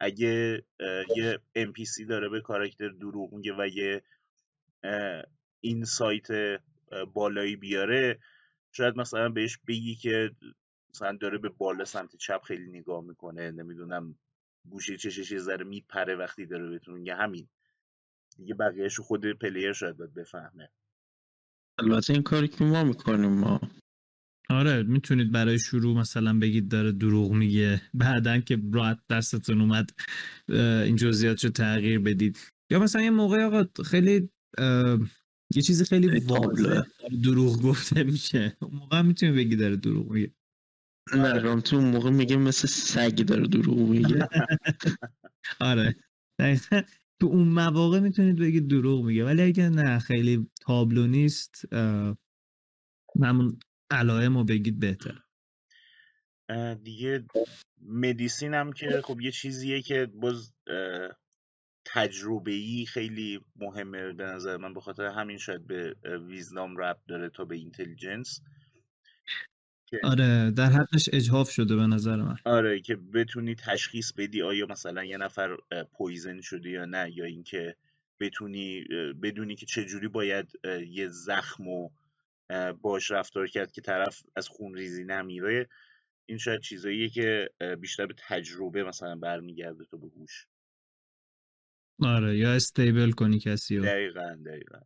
[0.00, 0.64] اگه
[1.16, 4.02] یه NPC داره به کاراکتر دروغ میگه و یه
[5.60, 6.26] این سایت
[7.14, 8.18] بالایی بیاره
[8.72, 10.30] شاید مثلا بهش بگی که
[10.90, 14.18] مثلا داره به بالا سمت چپ خیلی نگاه می‌کنه نمی‌دونم
[14.68, 17.48] گوشه چشش یه ذره میپره وقتی داره بهتون میگه همین.
[18.36, 20.70] دیگه بقیهش خود پلیر شاید باید بفهمه.
[21.78, 23.60] البته این کاری که ما می‌کنیم ما.
[24.50, 29.90] آره می‌تونید برای شروع مثلا بگید داره دروغ میگه بعدا که راحت دستتون اومد
[30.84, 32.38] این جزئیات رو تغییر بدید.
[32.70, 34.30] یا مثلا یه موقع آقا خیلی
[35.54, 36.86] یه چیزی خیلی واضحه
[37.24, 38.56] دروغ گفته میشه.
[38.60, 40.30] اون موقع می‌تونی بگی داره دروغ میگه.
[41.14, 44.28] نه رام تو اون موقع میگه مثل سگ داره دروغ میگه.
[45.60, 45.96] آره.
[47.20, 51.74] تو اون مواقع می‌تونید بگید دروغ میگه ولی اگه نه خیلی تابلو نیست
[53.22, 53.58] همون
[53.90, 55.18] علائم رو بگید بهتر
[56.84, 57.24] دیگه
[57.82, 60.52] medicine هم که خب یه چیزیه که باز
[61.86, 65.94] تجربه خیلی مهمه به نظر من به خاطر همین شاید به
[66.28, 68.40] wisdom ربط داره تا به intelligence.
[70.02, 72.36] آره در حقش اجحاف شده به نظر من.
[72.44, 75.56] آره که بتونی تشخیص بدی آیا مثلا یه نفر
[75.92, 77.76] poison شده یا نه یا اینکه
[78.20, 78.84] بتونی
[79.22, 80.52] بدونی که چجوری باید
[80.88, 81.90] یه زخم و
[82.80, 85.68] باش رفتار کرد که طرف از خون ریزی نمیره.
[86.26, 90.46] این شاید چیزاییه که بیشتر به تجربه مثلا برمیگرده تو به هوش.
[92.02, 93.84] آره یا استیبل کنی کسی رو.
[93.84, 94.78] دقیقا دقیقا.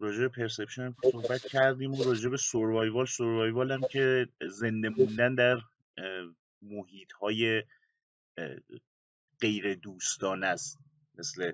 [0.00, 5.58] راجع به پرسپشن صحبت کردیم و راجع به سوروایوال سوروایوال هم که زنده موندن در
[6.62, 7.62] محیط های
[9.40, 10.78] غیر دوستانه است.
[11.18, 11.52] مثل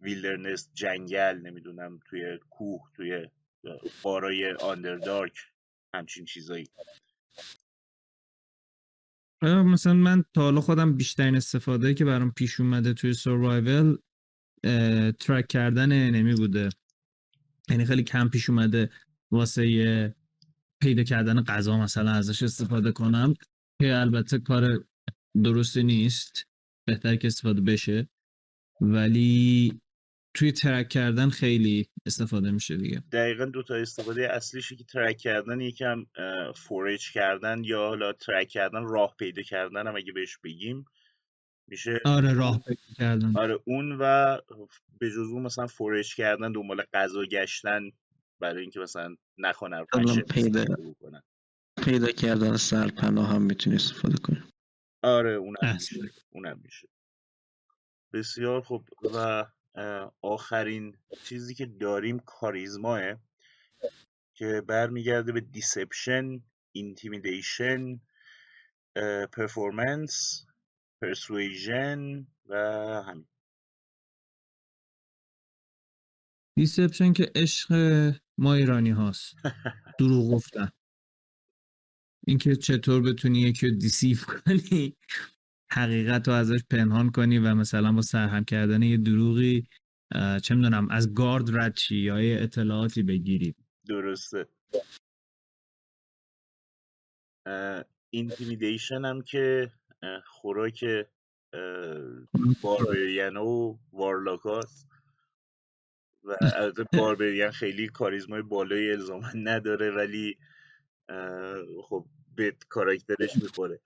[0.00, 3.28] wilderness جنگل نمی‌دونم توی کوه توی
[4.02, 5.32] غارای Underdark
[5.94, 6.66] همچین چیزایی.
[9.42, 13.98] مثلا من تا حالا خودم بیشترین استفاده که برام پیش اومده توی survival
[15.20, 16.68] track کردن enemy بوده.
[17.70, 18.90] یعنی خیلی کم پیش اومده
[19.30, 20.14] واسه
[20.82, 23.34] پیدا کردن غذا مثلا ازش استفاده کنم
[23.80, 24.84] که البته کار
[25.44, 26.44] درستی نیست
[26.86, 28.08] بهتر که استفاده بشه.
[28.80, 29.80] ولی
[30.34, 33.02] توی ترک کردن خیلی استفاده میشه دیگه.
[33.12, 36.04] دقیقا دو تا استفاده اصلیشه که ترک کردن یکم
[36.56, 40.84] فورج کردن یا حالا ترک کردن راه پیدا کردن هم اگه بهش بگیم.
[41.70, 43.36] میشه آره راه پیدا کردن.
[43.36, 44.38] آره اون و
[44.98, 47.90] به جز اون مثلا فورج کردن دنبال غذا گشتن
[48.40, 49.84] برای اینکه مثلا نخونن
[50.30, 50.64] پیدا
[51.84, 54.42] پیدا کردن سرپناه هم می‌تونی استفاده کنی.
[55.02, 56.88] آره اونم میشه اونم میشه.
[58.12, 58.88] بسیار خوب.
[59.14, 59.46] و
[60.20, 63.00] آخرین چیزی که داریم کاریزماست
[64.34, 66.40] که برمیگرده به deception
[66.72, 68.00] intimidation
[69.32, 70.46] performance
[71.02, 72.56] persuasion و
[73.06, 73.26] همین.
[76.56, 77.72] deception که عشق
[78.38, 79.36] ما ایرانی هاست.
[79.98, 80.68] دروغ گفتن.
[82.26, 84.96] اینکه چطور بتونی یکی رو deceive کنی
[85.72, 89.68] حقیقت رو ازش پنهان کنی و مثلا با سرهم کردن یه دروغی
[90.42, 93.54] چه می‌دونم از گارد رد شی یا یه اطلاعاتی بگیری.
[93.86, 94.48] درسته.
[98.10, 99.72] intimidation هم که
[100.24, 100.84] خوراک
[102.62, 104.60] barbarian و warlock و
[106.40, 110.38] البته باربریان خیلی کاریزمای بالای الزاما نداره ولی
[111.82, 113.80] خب به کاراکترش می‌خوره.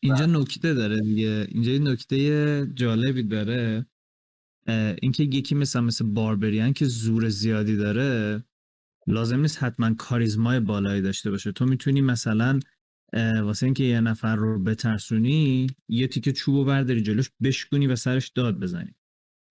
[0.00, 1.46] اینجا نکته داره دیگه.
[1.48, 3.86] اینجا نکته جالبی داره.
[5.02, 8.44] اینکه یکی مثل مثل باربریان که زور زیادی داره
[9.06, 11.52] لازم نیست حتما کاریزمای بالایی داشته باشه.
[11.52, 12.60] تو می‌تونی مثلا
[13.42, 18.60] واسه اینکه یه نفر رو بترسونی یه تیکه چوب برداری جلوش بشکنی و سرش داد
[18.60, 18.94] بزنی.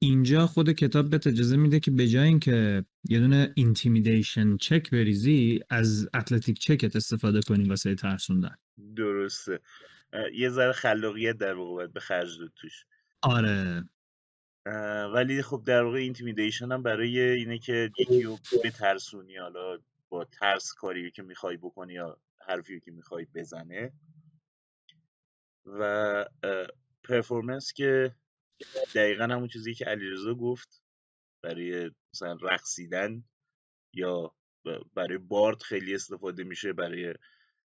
[0.04, 5.60] اینجا خود کتاب بهت اجازه میده که به جای اینکه یه دونه intimidation check بریزی
[5.70, 8.56] از athletic check ت استفاده کنی واسه ترسوندن.
[8.96, 9.60] درسته.
[10.34, 12.86] یه ذره خلاقیت در واقع به خرج توش.
[13.22, 13.90] آره.
[15.14, 19.78] ولی خب در واقع intimidation هم برای اینه که یکی رو بترسونی حالا
[20.10, 23.94] با ترس کاری که می‌خوای بکنی یا حرفی که می‌خوای بزنه.
[25.66, 26.26] و
[27.04, 28.16] پرفورمنس که
[28.96, 30.82] دقیقا همون چیزی که علیرضا گفت
[31.44, 33.24] برای مثلا رقصیدن
[33.94, 34.36] یا
[34.94, 37.16] برای بارد خیلی استفاده میشه برای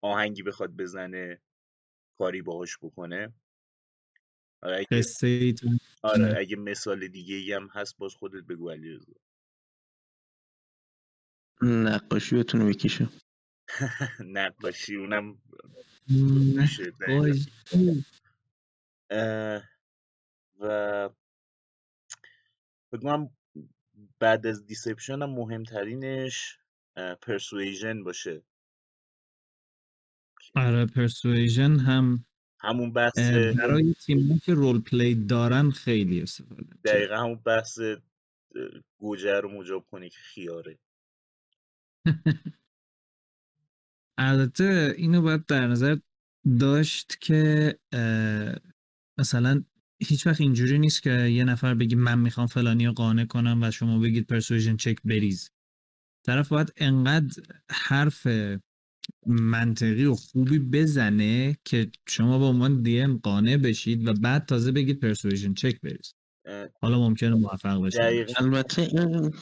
[0.00, 1.40] آهنگی بخواد بزنه
[2.18, 3.34] کاری باهاش بکنه.
[4.62, 5.02] آره اگه,
[6.02, 9.12] آره اگه مثال دیگه ای هم هست باز خودت بگو علیرضا.
[11.62, 13.08] نقاشی بتونه بکشه.
[14.20, 15.38] نقاشی اونم
[20.60, 21.08] و
[22.90, 23.28] فکر
[24.18, 26.58] بعد از deception هم مهمترینش
[27.22, 28.42] persuasion باشه.
[30.54, 32.24] آره persuasion هم
[32.60, 33.18] همون بحث
[33.58, 37.78] برای تیمی که role play دارن خیلی استفاده دقیقا همون بحث
[38.98, 40.78] گوجه رو مجاب کنی که خیاره.
[44.18, 45.96] البته اینو باید در نظر
[46.60, 47.78] داشت که
[49.18, 49.64] مثلا
[50.02, 53.70] هیچ وقت اینجوری نیست که یه نفر بگی من می‌خوام فلانی رو قانع کنم و
[53.70, 55.50] شما بگید پرسوژن چک بریز.
[56.26, 58.26] طرف باید انقدر حرف
[59.26, 64.72] منطقی و خوبی بزنه که شما به عنوان دی ام قانع بشید و بعد تازه
[64.72, 66.14] بگید پرسوژن چک بریز.
[66.82, 68.00] حالا ممکنه موفق بشید.
[68.36, 69.34] البته این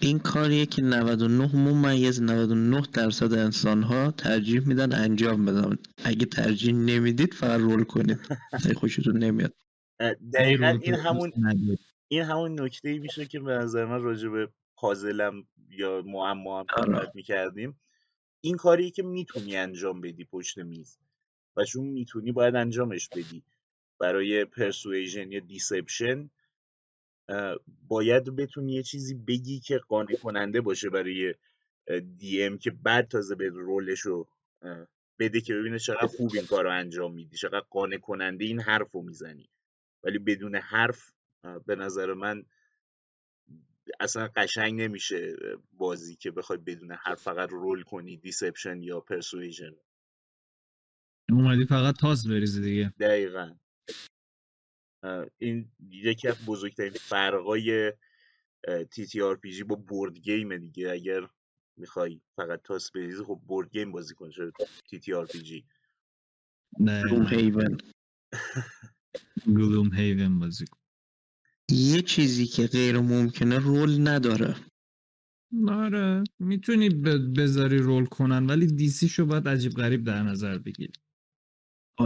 [0.00, 5.78] این کاریه که 99 ممیز 99 درصد انسان ها ترجیح میدن انجام بدن.
[6.04, 8.18] اگه ترجیح نمی‌دید فقط رول کنید.
[8.52, 9.54] اگه خوشتون نمیاد.
[10.32, 11.32] دقیقا این همون
[12.08, 16.66] این همون نکته ای میشه که به نظر من راجع به پازلم یا معما هم
[16.76, 16.86] آره.
[16.86, 17.80] صحبت می‌کردیم.
[18.40, 20.98] این کاری که می‌تونی انجام بدی پشت میز
[21.56, 23.42] و چون می‌تونی باید انجامش بدی.
[23.98, 26.30] برای persuasion یا deception
[27.88, 31.34] باید بتونی یه چیزی بگی که قانع کننده باشه برای
[32.18, 34.28] DM که بعد تازه به roll ش رو
[35.18, 38.90] بده که ببینه چقدر خوب این کار رو انجام میدی چقدر قانع کننده این حرف
[38.90, 39.50] رو می‌زنی.
[40.04, 41.12] ولی بدون حرف
[41.66, 42.42] به نظر من
[44.00, 45.36] اصلا قشنگ نمیشه
[45.72, 49.76] بازی که بخوای بدون حرف فقط roll کنی deception یا persuasion.
[51.30, 52.92] اومدی فقط تاس بریزی دیگه.
[53.00, 53.54] دقیقا.
[55.38, 57.92] این یکی از بزرگترین فرقای
[58.90, 60.90] تی تی آر پی جی با board game دیگه.
[60.90, 61.28] اگر
[61.76, 64.52] می‌خوای فقط تاس بریزی خب بورد گیم بازی کن چرا
[64.90, 65.64] تی تی آر پی جی؟
[66.80, 67.78] Gloomhaven
[69.46, 70.78] Gloomhaven بازی کن.
[71.70, 74.56] یه چیزی که غیر ممکنه roll نداره.
[75.68, 76.88] آره می‌تونی
[77.36, 80.92] بذاری رول کنن ولی دیسی شو باید عجیب غریب در نظر بگیری.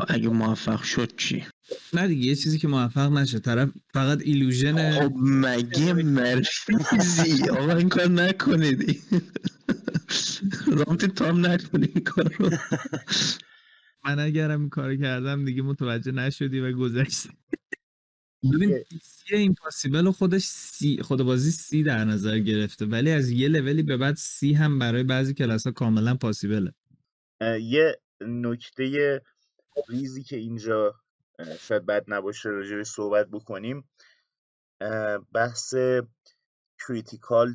[0.08, 1.46] اگه موفق شد چی؟
[1.92, 3.38] نه دیگه یه چیزی که موفق نشه.
[3.38, 9.02] طرف فقط ایلوژن خب مگه مرشیزی آقا این کار نکنید.
[10.76, 12.50] رامتی تام نکنید این کار رو.
[14.04, 17.28] من اگرم این کار کردم دیگه متوجه نشدی و گذشتی
[18.54, 22.86] ببین سی ایمپاسیبل و خودش سی خود بازی سی در نظر گرفته.
[22.86, 26.72] ولی از یه لولی به بعد سی هم برای بعضی کلاس ها کاملا پاسیبله
[27.60, 29.20] یه نکته
[29.88, 30.94] ریزی که اینجا
[31.60, 33.88] شاید بد نباشه راجع صحبت بکنیم.
[35.32, 35.74] بحث
[36.86, 37.54] critical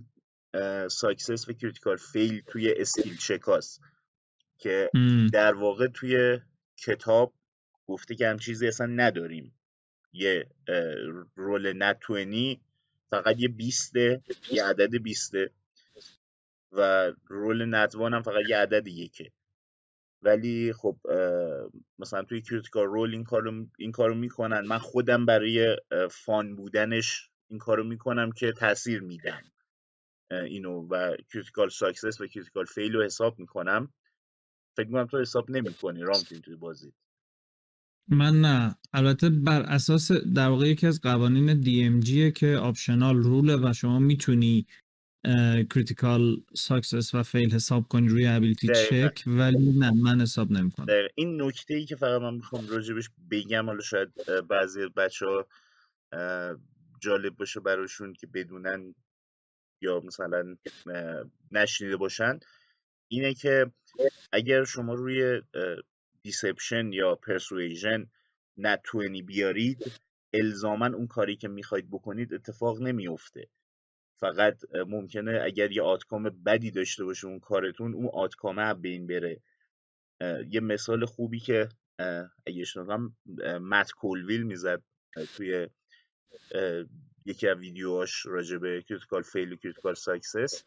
[0.92, 3.82] success و critical fail توی skill check است
[4.58, 4.90] که
[5.34, 6.40] در واقع توی
[6.78, 7.34] کتاب
[7.88, 9.54] گفته که هم چیزی اصلا نداریم.
[10.14, 10.50] یه
[11.36, 12.62] roll natural 20
[13.10, 14.22] فقط یه بیسته
[14.52, 15.52] یه عدد بیسته
[16.72, 19.32] و roll nat one هم فقط یه عدد یکه.
[20.26, 20.98] ولی خب
[22.00, 24.68] مثلا توی Critical Role این کارو این کارو می‌کنن.
[24.68, 25.78] من خودم برای
[26.12, 29.42] fun بودنش این کارو می‌کنم که تاثیر میدم.
[30.32, 33.94] اینو و critical success و critical fail رو حساب می‌کنم.
[34.78, 36.94] فکر می‌کنم تو حساب نمی‌کنی رامتین توی بازی.
[38.08, 38.76] من نه.
[38.94, 44.00] البته بر اساس در واقع یکی از قوانین DMG که optional rule ه و شما
[44.00, 44.68] می‌تونی
[45.70, 51.42] critical success و fail حساب کنی روی ability check ولی نه من حساب نمی‌کنم این
[51.42, 54.10] نکته ای که فقط من می‌خوام راجبش بگم حالا شاید
[54.50, 55.48] بعضی بچه ها
[57.00, 58.96] جالب باشه براشون که بدونن
[59.82, 60.56] یا مثلا
[61.52, 62.40] نشنیده باشن
[63.08, 63.72] اینه که
[64.32, 65.42] اگر شما روی
[66.22, 68.06] deception یا persuasion
[68.58, 69.92] nat twenty بیارید
[70.34, 73.48] الزاما اون کاری که می‌خواید بکنید اتفاق نمیفته
[74.18, 79.42] فقط ممکنه اگر یه outcome بدی داشته باشه اون کارتون اون outcome ه بین بره.
[80.50, 81.70] یه مثال خوبی که
[82.48, 83.16] اگه شنوم
[83.62, 84.82] مت کولویل می‌زد
[85.36, 85.68] توی
[87.26, 90.64] یکی از ویدیوهاش راجع به critical fail و critical success.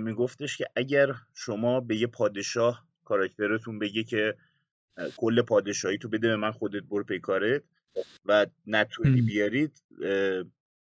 [0.00, 4.36] میگفتش که اگر شما به یه پادشاه کاراکترتون بگه که
[5.16, 7.62] کل پادشاهی تو بده به من خودت برو پیکارت
[8.24, 9.82] و نتونی بیارید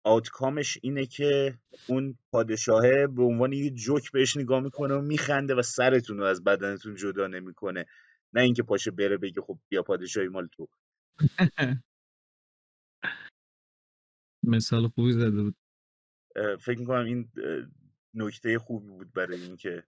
[0.05, 5.61] آتکامش اینه که اون پادشاهه به عنوان یه جوک بهش نگاه می‌کنه و میخنده و
[5.61, 7.85] سرتون رو از بدنتون جدا نمی‌کنه.
[8.33, 10.67] نه اینکه پاشه بره بگه خب بیا پادشاهی مال تو.
[14.43, 15.55] مثال خوبی زده بود.
[16.59, 17.31] فکر می‌کنم این
[18.13, 19.83] نکته خوبی بود برای اینکه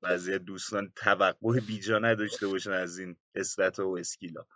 [0.00, 4.46] بعضی دوستان توقع بیجا نداشته باشن از این استت و اسکیلا.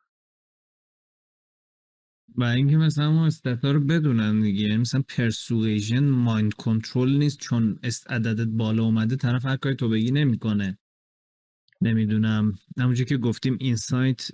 [2.36, 4.62] و اینکه مثلا ما stat ا رو بدونن دیگه.
[4.62, 9.88] یعنی مثلا persuasion mind control نیست چون است عددت بالا اومده طرف هر کاری تو
[9.88, 10.78] بگی نمی‌کنه.
[11.80, 12.58] نمی‌دونم.
[12.78, 14.28] همونجور که گفتیم insight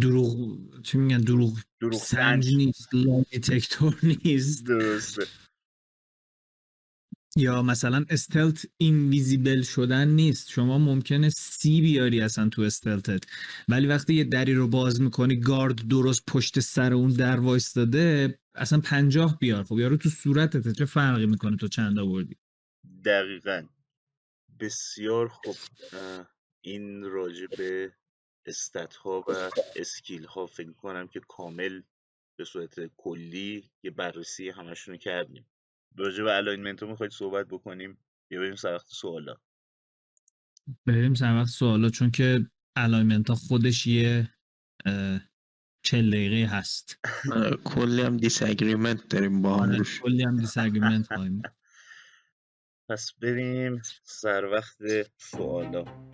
[0.00, 2.94] دروغ چی میگن؟ دروغ, دروغ سنج نیست.
[2.94, 4.66] lie detector نیست.
[4.66, 5.22] درسته.
[7.36, 10.50] یا مثلا stealth invisible شدن نیست.
[10.50, 13.24] شما ممکنه سی بیاری اصلا تو stealth ت.
[13.68, 18.80] ولی وقتی یه دری رو باز می‌کنی گارد درست پشت سر اون در وایستاده اصلا
[18.80, 19.64] پنجاه بیار.
[19.64, 22.36] خب یارو تو صورتت چه فرقی می‌کنه تو چند آوردی؟
[23.04, 23.66] دقیقا.
[24.60, 25.56] بسیار خوب.
[26.60, 27.92] این راجع به
[28.46, 31.82] stat ها و skill ها فکر کنم که کامل
[32.38, 35.46] به صورت کلی یه بررسی همشون کردیم.
[35.96, 37.98] راجع به alignment می‌خواید صحبت بکنیم
[38.30, 39.36] یا بریم سر وقت سوالا؟
[40.86, 44.34] بریم سر وقت سوالا چون که alignment ها خودش یه
[45.82, 46.98] چل دقیقه هست.
[47.64, 50.00] کلی هم disagreement داریم با هم آره، روش.
[50.00, 51.42] کلی هم disagreement خواهیم
[52.88, 54.76] پس بریم سر وقت
[55.16, 56.11] سوالا.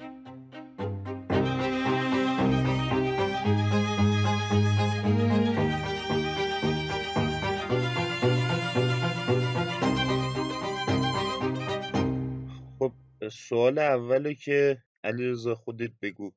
[13.28, 16.32] سوال اولو که علیرضا خودت بگو.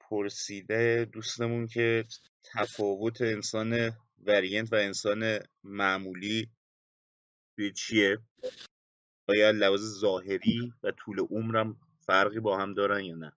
[0.00, 2.04] پرسیده دوستمون که
[2.44, 3.92] تفاوت انسان
[4.26, 6.50] variant و انسان معمولی
[7.56, 8.18] توی چیه؟
[9.28, 13.32] آیا لحاظ ظاهری و طول عمرم فرقی با هم دارن یا نه؟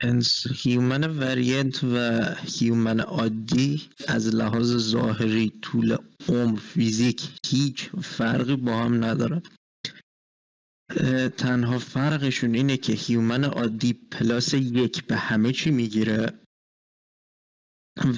[0.00, 2.24] انس human variant و
[2.58, 5.96] human عادی از لحاظ ظاهری طول
[6.28, 9.42] عمر فیزیک هیچ فرقی با هم نداره
[11.36, 16.40] تنها فرقشون اینه که human عادی plus یک به همه چی می‌گیره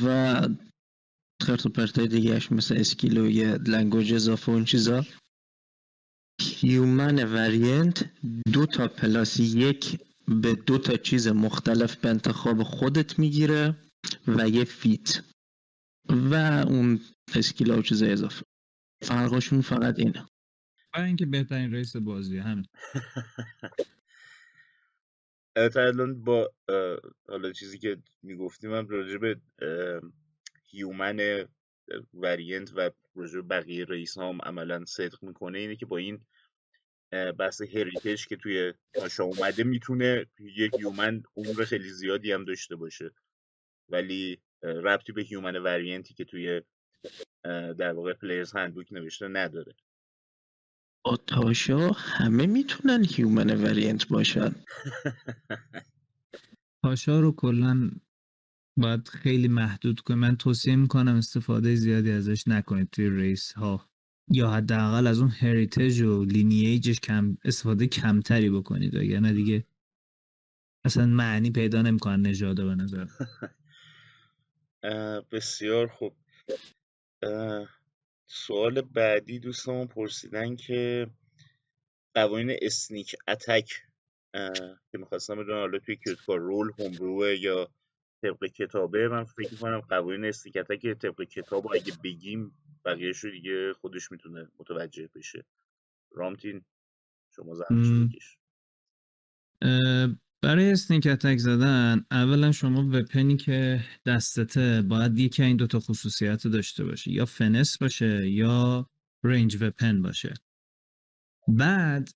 [0.05, 0.49] و
[1.43, 5.07] خرط و پرتای دیگهش مثل skill و یه language اضافه اون چیزا.
[6.41, 8.11] human variant
[8.53, 13.77] دو تا plus یک به دو تا چیز مختلف به انتخاب خودت می‌گیره
[14.29, 15.23] و یه feat
[16.09, 16.35] و
[16.69, 17.01] اون
[17.35, 18.45] skill و چیز اضافه.
[19.03, 20.27] فرقشون فقط اینه.
[20.95, 22.67] و اینکه بهترین race بازی همین.
[25.77, 26.53] الان با
[27.29, 29.41] حالا چیزی که می‌گفتیم هم راجع به
[30.65, 31.47] human
[32.15, 36.27] variant و راجع بقیه race هم عملا صدق می‌کنه اینه که با این
[37.39, 42.77] بحث heritage ش که توی تاشا اومده می‌تونه یک human عمر خیلی زیادی هم داشته
[42.77, 43.11] باشه.
[43.89, 46.63] ولی ربطی به human variant ی که توی
[47.79, 49.75] در واقع Player's Handbook نوشته نداره.
[51.27, 54.55] تاشا همه می‌تونن human variant باشن.
[56.83, 57.91] تاشا رو کلا
[58.77, 63.91] باید خیلی محدود کنیم من توصیه می‌کنم استفاده زیادی ازش نکنید توی race ها
[64.29, 68.97] یا حداقل از اون heritage و lineage ش کم استفاده کمتری بکنید.
[68.97, 69.65] نه دیگه
[70.85, 73.07] اصلا معنی پیدا نمی‌کنن نژاده به نظر.
[75.33, 76.13] بسیار خوب.
[78.33, 81.11] سوال بعدی دوستمون پرسیدن که
[82.15, 83.83] قوانین اسنیک اتک
[84.93, 87.71] که می‌خواستم بدونم حالا توی کار رول هومبروه یا
[88.23, 92.53] طبق کتابه من فکر کنم قوانین اسنیک اتک طبق کتاب اگه بگیم
[92.85, 95.45] بقیهش رو دیگه خودش می‌تونه متوجه بشه.
[96.11, 96.65] رامتین
[97.37, 98.39] شما زحمتش بکش
[100.43, 106.47] برای sneak attack زدن اولا شما weapon ی که دستته باید یکی این دوتا خصوصیت
[106.47, 108.87] داشته باشه یا finesse باشه یا
[109.25, 110.35] ranged weapon باشه.
[111.49, 112.11] بعد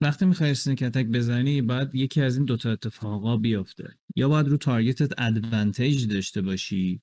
[0.00, 3.98] وقتی می‌خوای sneak attack بزنی باید یکی از این دوتا اتفاقا بیفته.
[4.16, 7.02] یا باید رو target ت advantage داشته باشی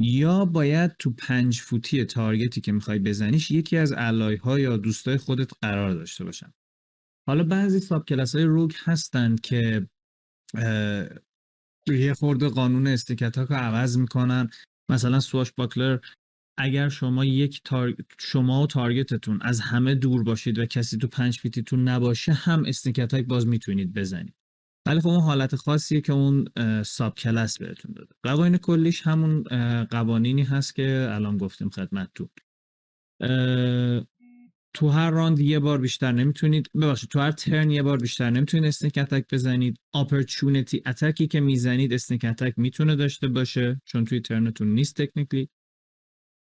[0.00, 4.76] یا باید تو پنج فوتی target ی که می‌خوای بزنیش یکی از ally ها یا
[4.76, 6.52] دوستای خودت قرار داشته باشن.
[7.26, 9.88] حالا بعضی subclass های rogue هستن که
[11.88, 14.50] یه خورده قانون sneak attack ها رو عوض می‌کنن.
[14.90, 15.98] مثلا swashbuckler
[16.58, 17.94] اگر شما یک tar...
[18.18, 22.32] شما و target تون از همه دور باشید و کسی تو پنج feet یتون نباشه
[22.32, 24.34] هم sneak attack باز می‌تونید بزنید.
[24.86, 26.48] ولی خب اون حالت خاصیه که اون
[26.82, 28.14] subclass بهتون داده.
[28.22, 29.42] قوانین کلیش همون
[29.84, 32.28] قوانینی هست که الان گفتیم خدمتتون.
[34.74, 36.70] تو هر راند یه بار بیشتر نمی‌تونید.
[36.74, 39.78] ببخشید تو هر turn یه بار بیشتر نمی‌تونید sneak attack بزنید.
[39.94, 45.02] opportunity attack ی که می‌زنید sneak attack می‌تونه داشته باشه چون توی turn تون نیست
[45.02, 45.48] technically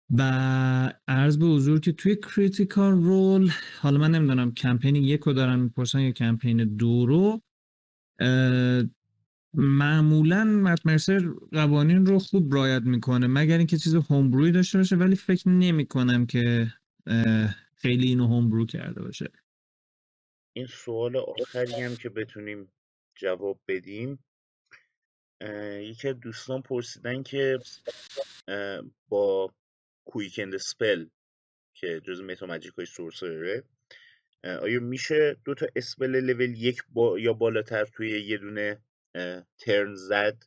[0.09, 0.21] و
[1.07, 3.51] عرض به حضور که توی Critical Role
[3.81, 7.41] حالا من نمی‌دونم کمپین یک رو دارن می‌پرسن یا کمپین دو رو؟
[9.53, 14.95] معمولا مت مرسر قوانین رو خوب رعایت می‌کنه مگر اینکه چیز homebrew ی داشته باشه
[14.95, 16.73] ولی فکر نمی کنم که
[17.85, 19.31] خیلی اینو هومبرو کرده باشه.
[20.53, 22.73] این سوال آخری هم که بتونیم
[23.15, 24.25] جواب بدیم
[25.79, 27.59] یکی از دوستان پرسیدن که
[29.09, 29.53] با
[30.05, 31.05] کویکند سپل
[31.73, 33.63] که جز متا مجیک های سورسره
[34.43, 38.81] آیا میشه دو تا اسپل لول یک با یا بالاتر توی یه دونه
[39.57, 40.43] ترن زد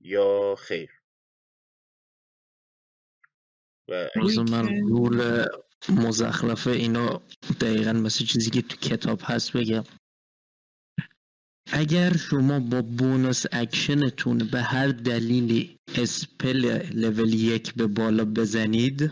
[0.00, 0.90] یا خیر؟
[3.88, 4.10] و
[4.50, 5.46] من رول
[5.88, 7.22] مزخرفه اینا
[7.60, 9.84] دقیقا مثل چیزی که تو کتاب هست بگم.
[11.72, 19.10] اگر شما با bonus action تون به هر دلیلی spell level یک به بالا بزنید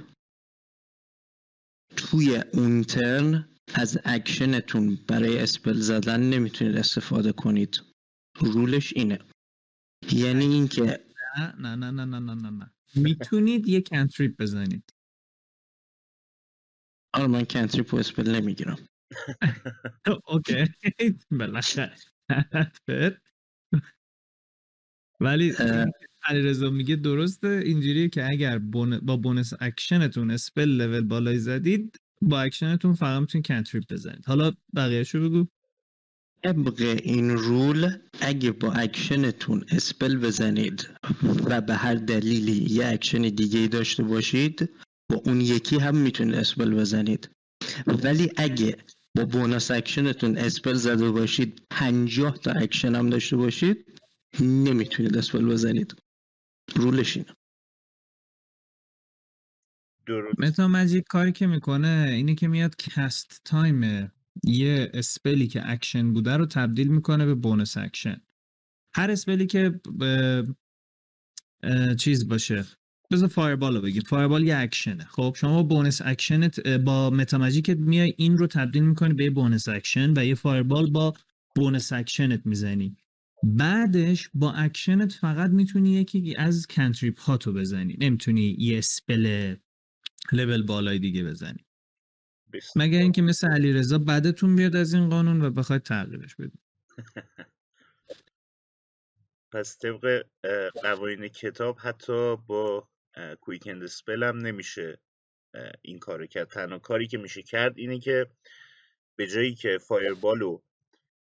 [1.96, 7.80] توی اون turn از اکشنتون برای spell زدن نمی‌تونید استفاده کنید.
[8.40, 9.18] rule ش اینه.
[10.12, 10.82] یعنی اینکه
[11.38, 12.70] نه نه نه نه نه نه نه.
[12.94, 14.84] می‌تونید یک cantrip بزنید.
[17.14, 18.78] آره من cantrip و spell نمی‌گیرم
[20.26, 20.64] okay
[21.30, 21.92] بالاخره
[25.20, 25.52] ولی
[26.24, 28.58] علیرضا میگه درسته اینجوریه که اگر
[29.02, 34.52] با bonus action تون spell level بالای زدید با اکشنتون فقط می‌تونید cantrip بزنید حالا
[34.76, 35.46] بقیهشو بگو
[36.44, 37.90] طبق این rule
[38.20, 40.90] اگه با action تون spell بزنید
[41.44, 44.70] و به هر دلیلی یه اکشن دیگه داشته باشید
[45.12, 47.30] با اون یکی هم می‌تونید spell بزنید.
[47.86, 48.76] ولی اگه
[49.16, 54.00] با bonus action تون spell زده باشید پنجاه تا اکشن هم داشته باشید
[54.40, 55.96] نمی‌تونید spell بزنید.
[56.76, 57.34] rule ش اینه.
[60.38, 64.12] metamagic کاری که می‌کنه اینه که میاد cast time
[64.44, 68.20] یه spell ی که اکشن بوده رو تبدیل می‌کنه به bonus action.
[68.94, 69.80] هر spell ی که
[71.98, 72.64] چیز باشه
[73.12, 75.04] بذار fireball رو بگیم fireball یه اکشنه.
[75.04, 79.68] خب شما bonus action ت با metamagic ت میای این رو تبدیل می‌کنی به bonus
[79.68, 81.14] action و یه fireball با
[81.56, 82.96] bonus action ت می‌زنی.
[83.42, 87.96] بعدش با اکشنت فقط می‌تونی یکی از cantrip هاتو بزنی.
[88.00, 89.54] نمی‌تونی یه spell
[90.32, 91.66] لول بالای دیگه بزنی.
[92.76, 96.60] مگر اینکه مثل علیرضا بعدتون بیاد از این قانون و بخواید تغییرش بدید.
[99.52, 100.24] پس طبق
[100.82, 102.88] قوانین کتاب حتی با
[103.40, 104.98] quickened spell هم نمیشه
[105.82, 106.48] این کارو کرد.
[106.48, 108.26] تنها کاری که میشه کرد اینه که
[109.16, 110.60] به جایی که fireball و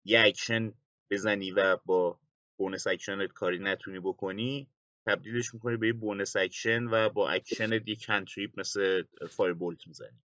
[0.06, 0.74] یه اکشن
[1.12, 2.20] بزنی و با
[2.58, 4.68] bonus action ت کاری نتونی بکنی
[5.06, 10.20] تبدیلش می‌کنی به یه bonus action و با اکشنت یه cantrip مثل fire bolt می‌زنی.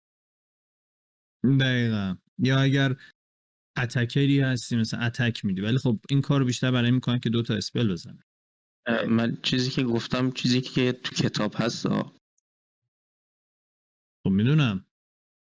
[1.59, 2.17] دقیقا.
[2.39, 2.95] یا اگر
[3.77, 5.61] attacker ی هستی مثل attack میدی.
[5.61, 8.23] ولی خب این کار بیشتر برای می‌کنن که دوتا spell بزنه
[9.09, 12.11] من چیزی که گفتم چیزی که تو کتاب هست خب
[14.31, 14.85] می‌دونم.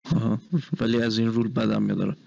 [0.05, 0.41] آها.
[0.79, 2.17] ولی از این rule بدم میاد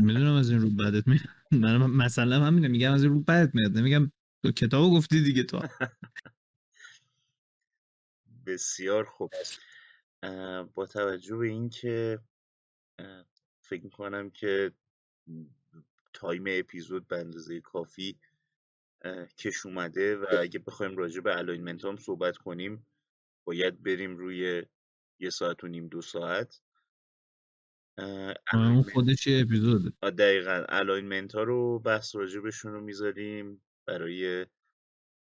[0.00, 1.22] می‌دونم از این rule بدت میاد.
[1.52, 3.78] من مثلا همینه میگم از این rule بدت میاد.
[3.78, 5.60] نمیگم تو کتابو گفتی دیگه تو.
[8.46, 9.32] بسیار خوب.
[10.74, 12.18] با توجه به اینکه
[13.60, 14.72] فکر می‌کنم که
[16.12, 18.18] time اپیزود به اندازه کافی
[19.38, 22.86] کش اومده و اگه بخوایم راجع به alignment هم صحبت کنیم
[23.46, 24.62] باید بریم روی
[25.20, 26.60] یه ساعت و نیم دو ساعت.
[27.98, 29.92] اه، اون خودش یه اپیزوده.
[30.02, 30.64] آه، دقیقا.
[30.68, 34.46] alignment ها رو بحث راجبشون رو می‌ذاریم برای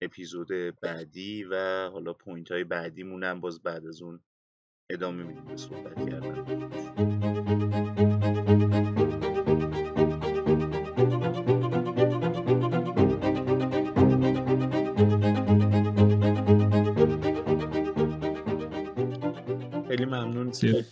[0.02, 0.48] اپیزود
[0.82, 4.20] بعدی و حالا point های بعدیمون هم باز بعد از اون
[4.90, 6.42] ادامه میدیم به صحبت کردن.
[20.60, 20.86] که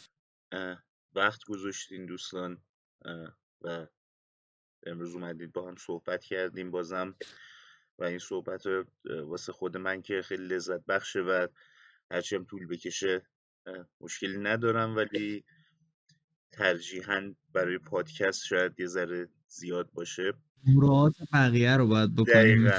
[1.15, 2.63] وقت گذاشتین دوستان.
[3.63, 3.87] و
[4.87, 7.17] امروز اومدید با هم صحبت کردیم بازم.
[7.99, 8.63] و این صحبت
[9.05, 11.47] واسه خود من که خیلی لذت بخشه و
[12.11, 13.27] هرچی هم طول بکشه
[14.01, 14.97] مشکلی ندارم.
[14.97, 15.45] ولی
[16.53, 20.33] ترجیحاً برای پادکست شاید یه ذره زیاد باشه.
[20.67, 22.71] مراعات بقیه رو باید بکنیم.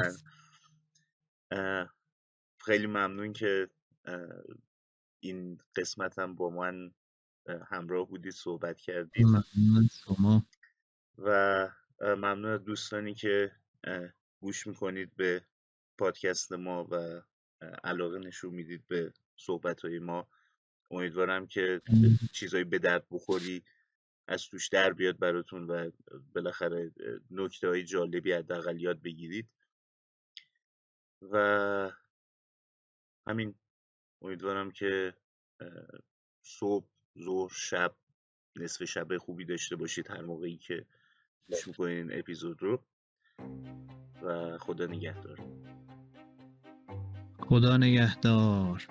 [2.58, 3.70] خیلی ممنون که
[5.22, 6.92] این قسمت هم با من
[7.46, 9.26] اه، همراه بودید صحبت کردید.
[9.26, 10.46] ممنون شما.
[11.18, 11.70] و
[12.02, 13.52] ممنون از دوستانی که
[14.40, 15.46] گوش می‌کنید به
[15.98, 17.22] پادکست ما و
[17.84, 20.28] علاقه نشون می‌دید به صحبت های ما.
[20.92, 21.82] امیدوارم که
[22.34, 23.64] چیزایی به درد بخوری
[24.28, 25.92] از توش در بیاد براتون و
[26.36, 26.92] بالاخره
[27.32, 29.50] نکته های جالبی حداقل یاد بگیرید.
[31.22, 31.92] و
[33.28, 33.56] همین
[34.22, 35.14] امیدوارم که
[36.42, 36.86] صبح
[37.24, 37.96] ظهر شب
[38.56, 40.86] نصف شب خوبی داشته باشید هر موقعی که
[41.50, 42.84] گوش می‌کنید این اپیزود رو.
[44.22, 45.40] و خدا نگهدار.
[47.40, 48.88] خدا نگهدار.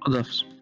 [0.00, 0.55] خداحافظ.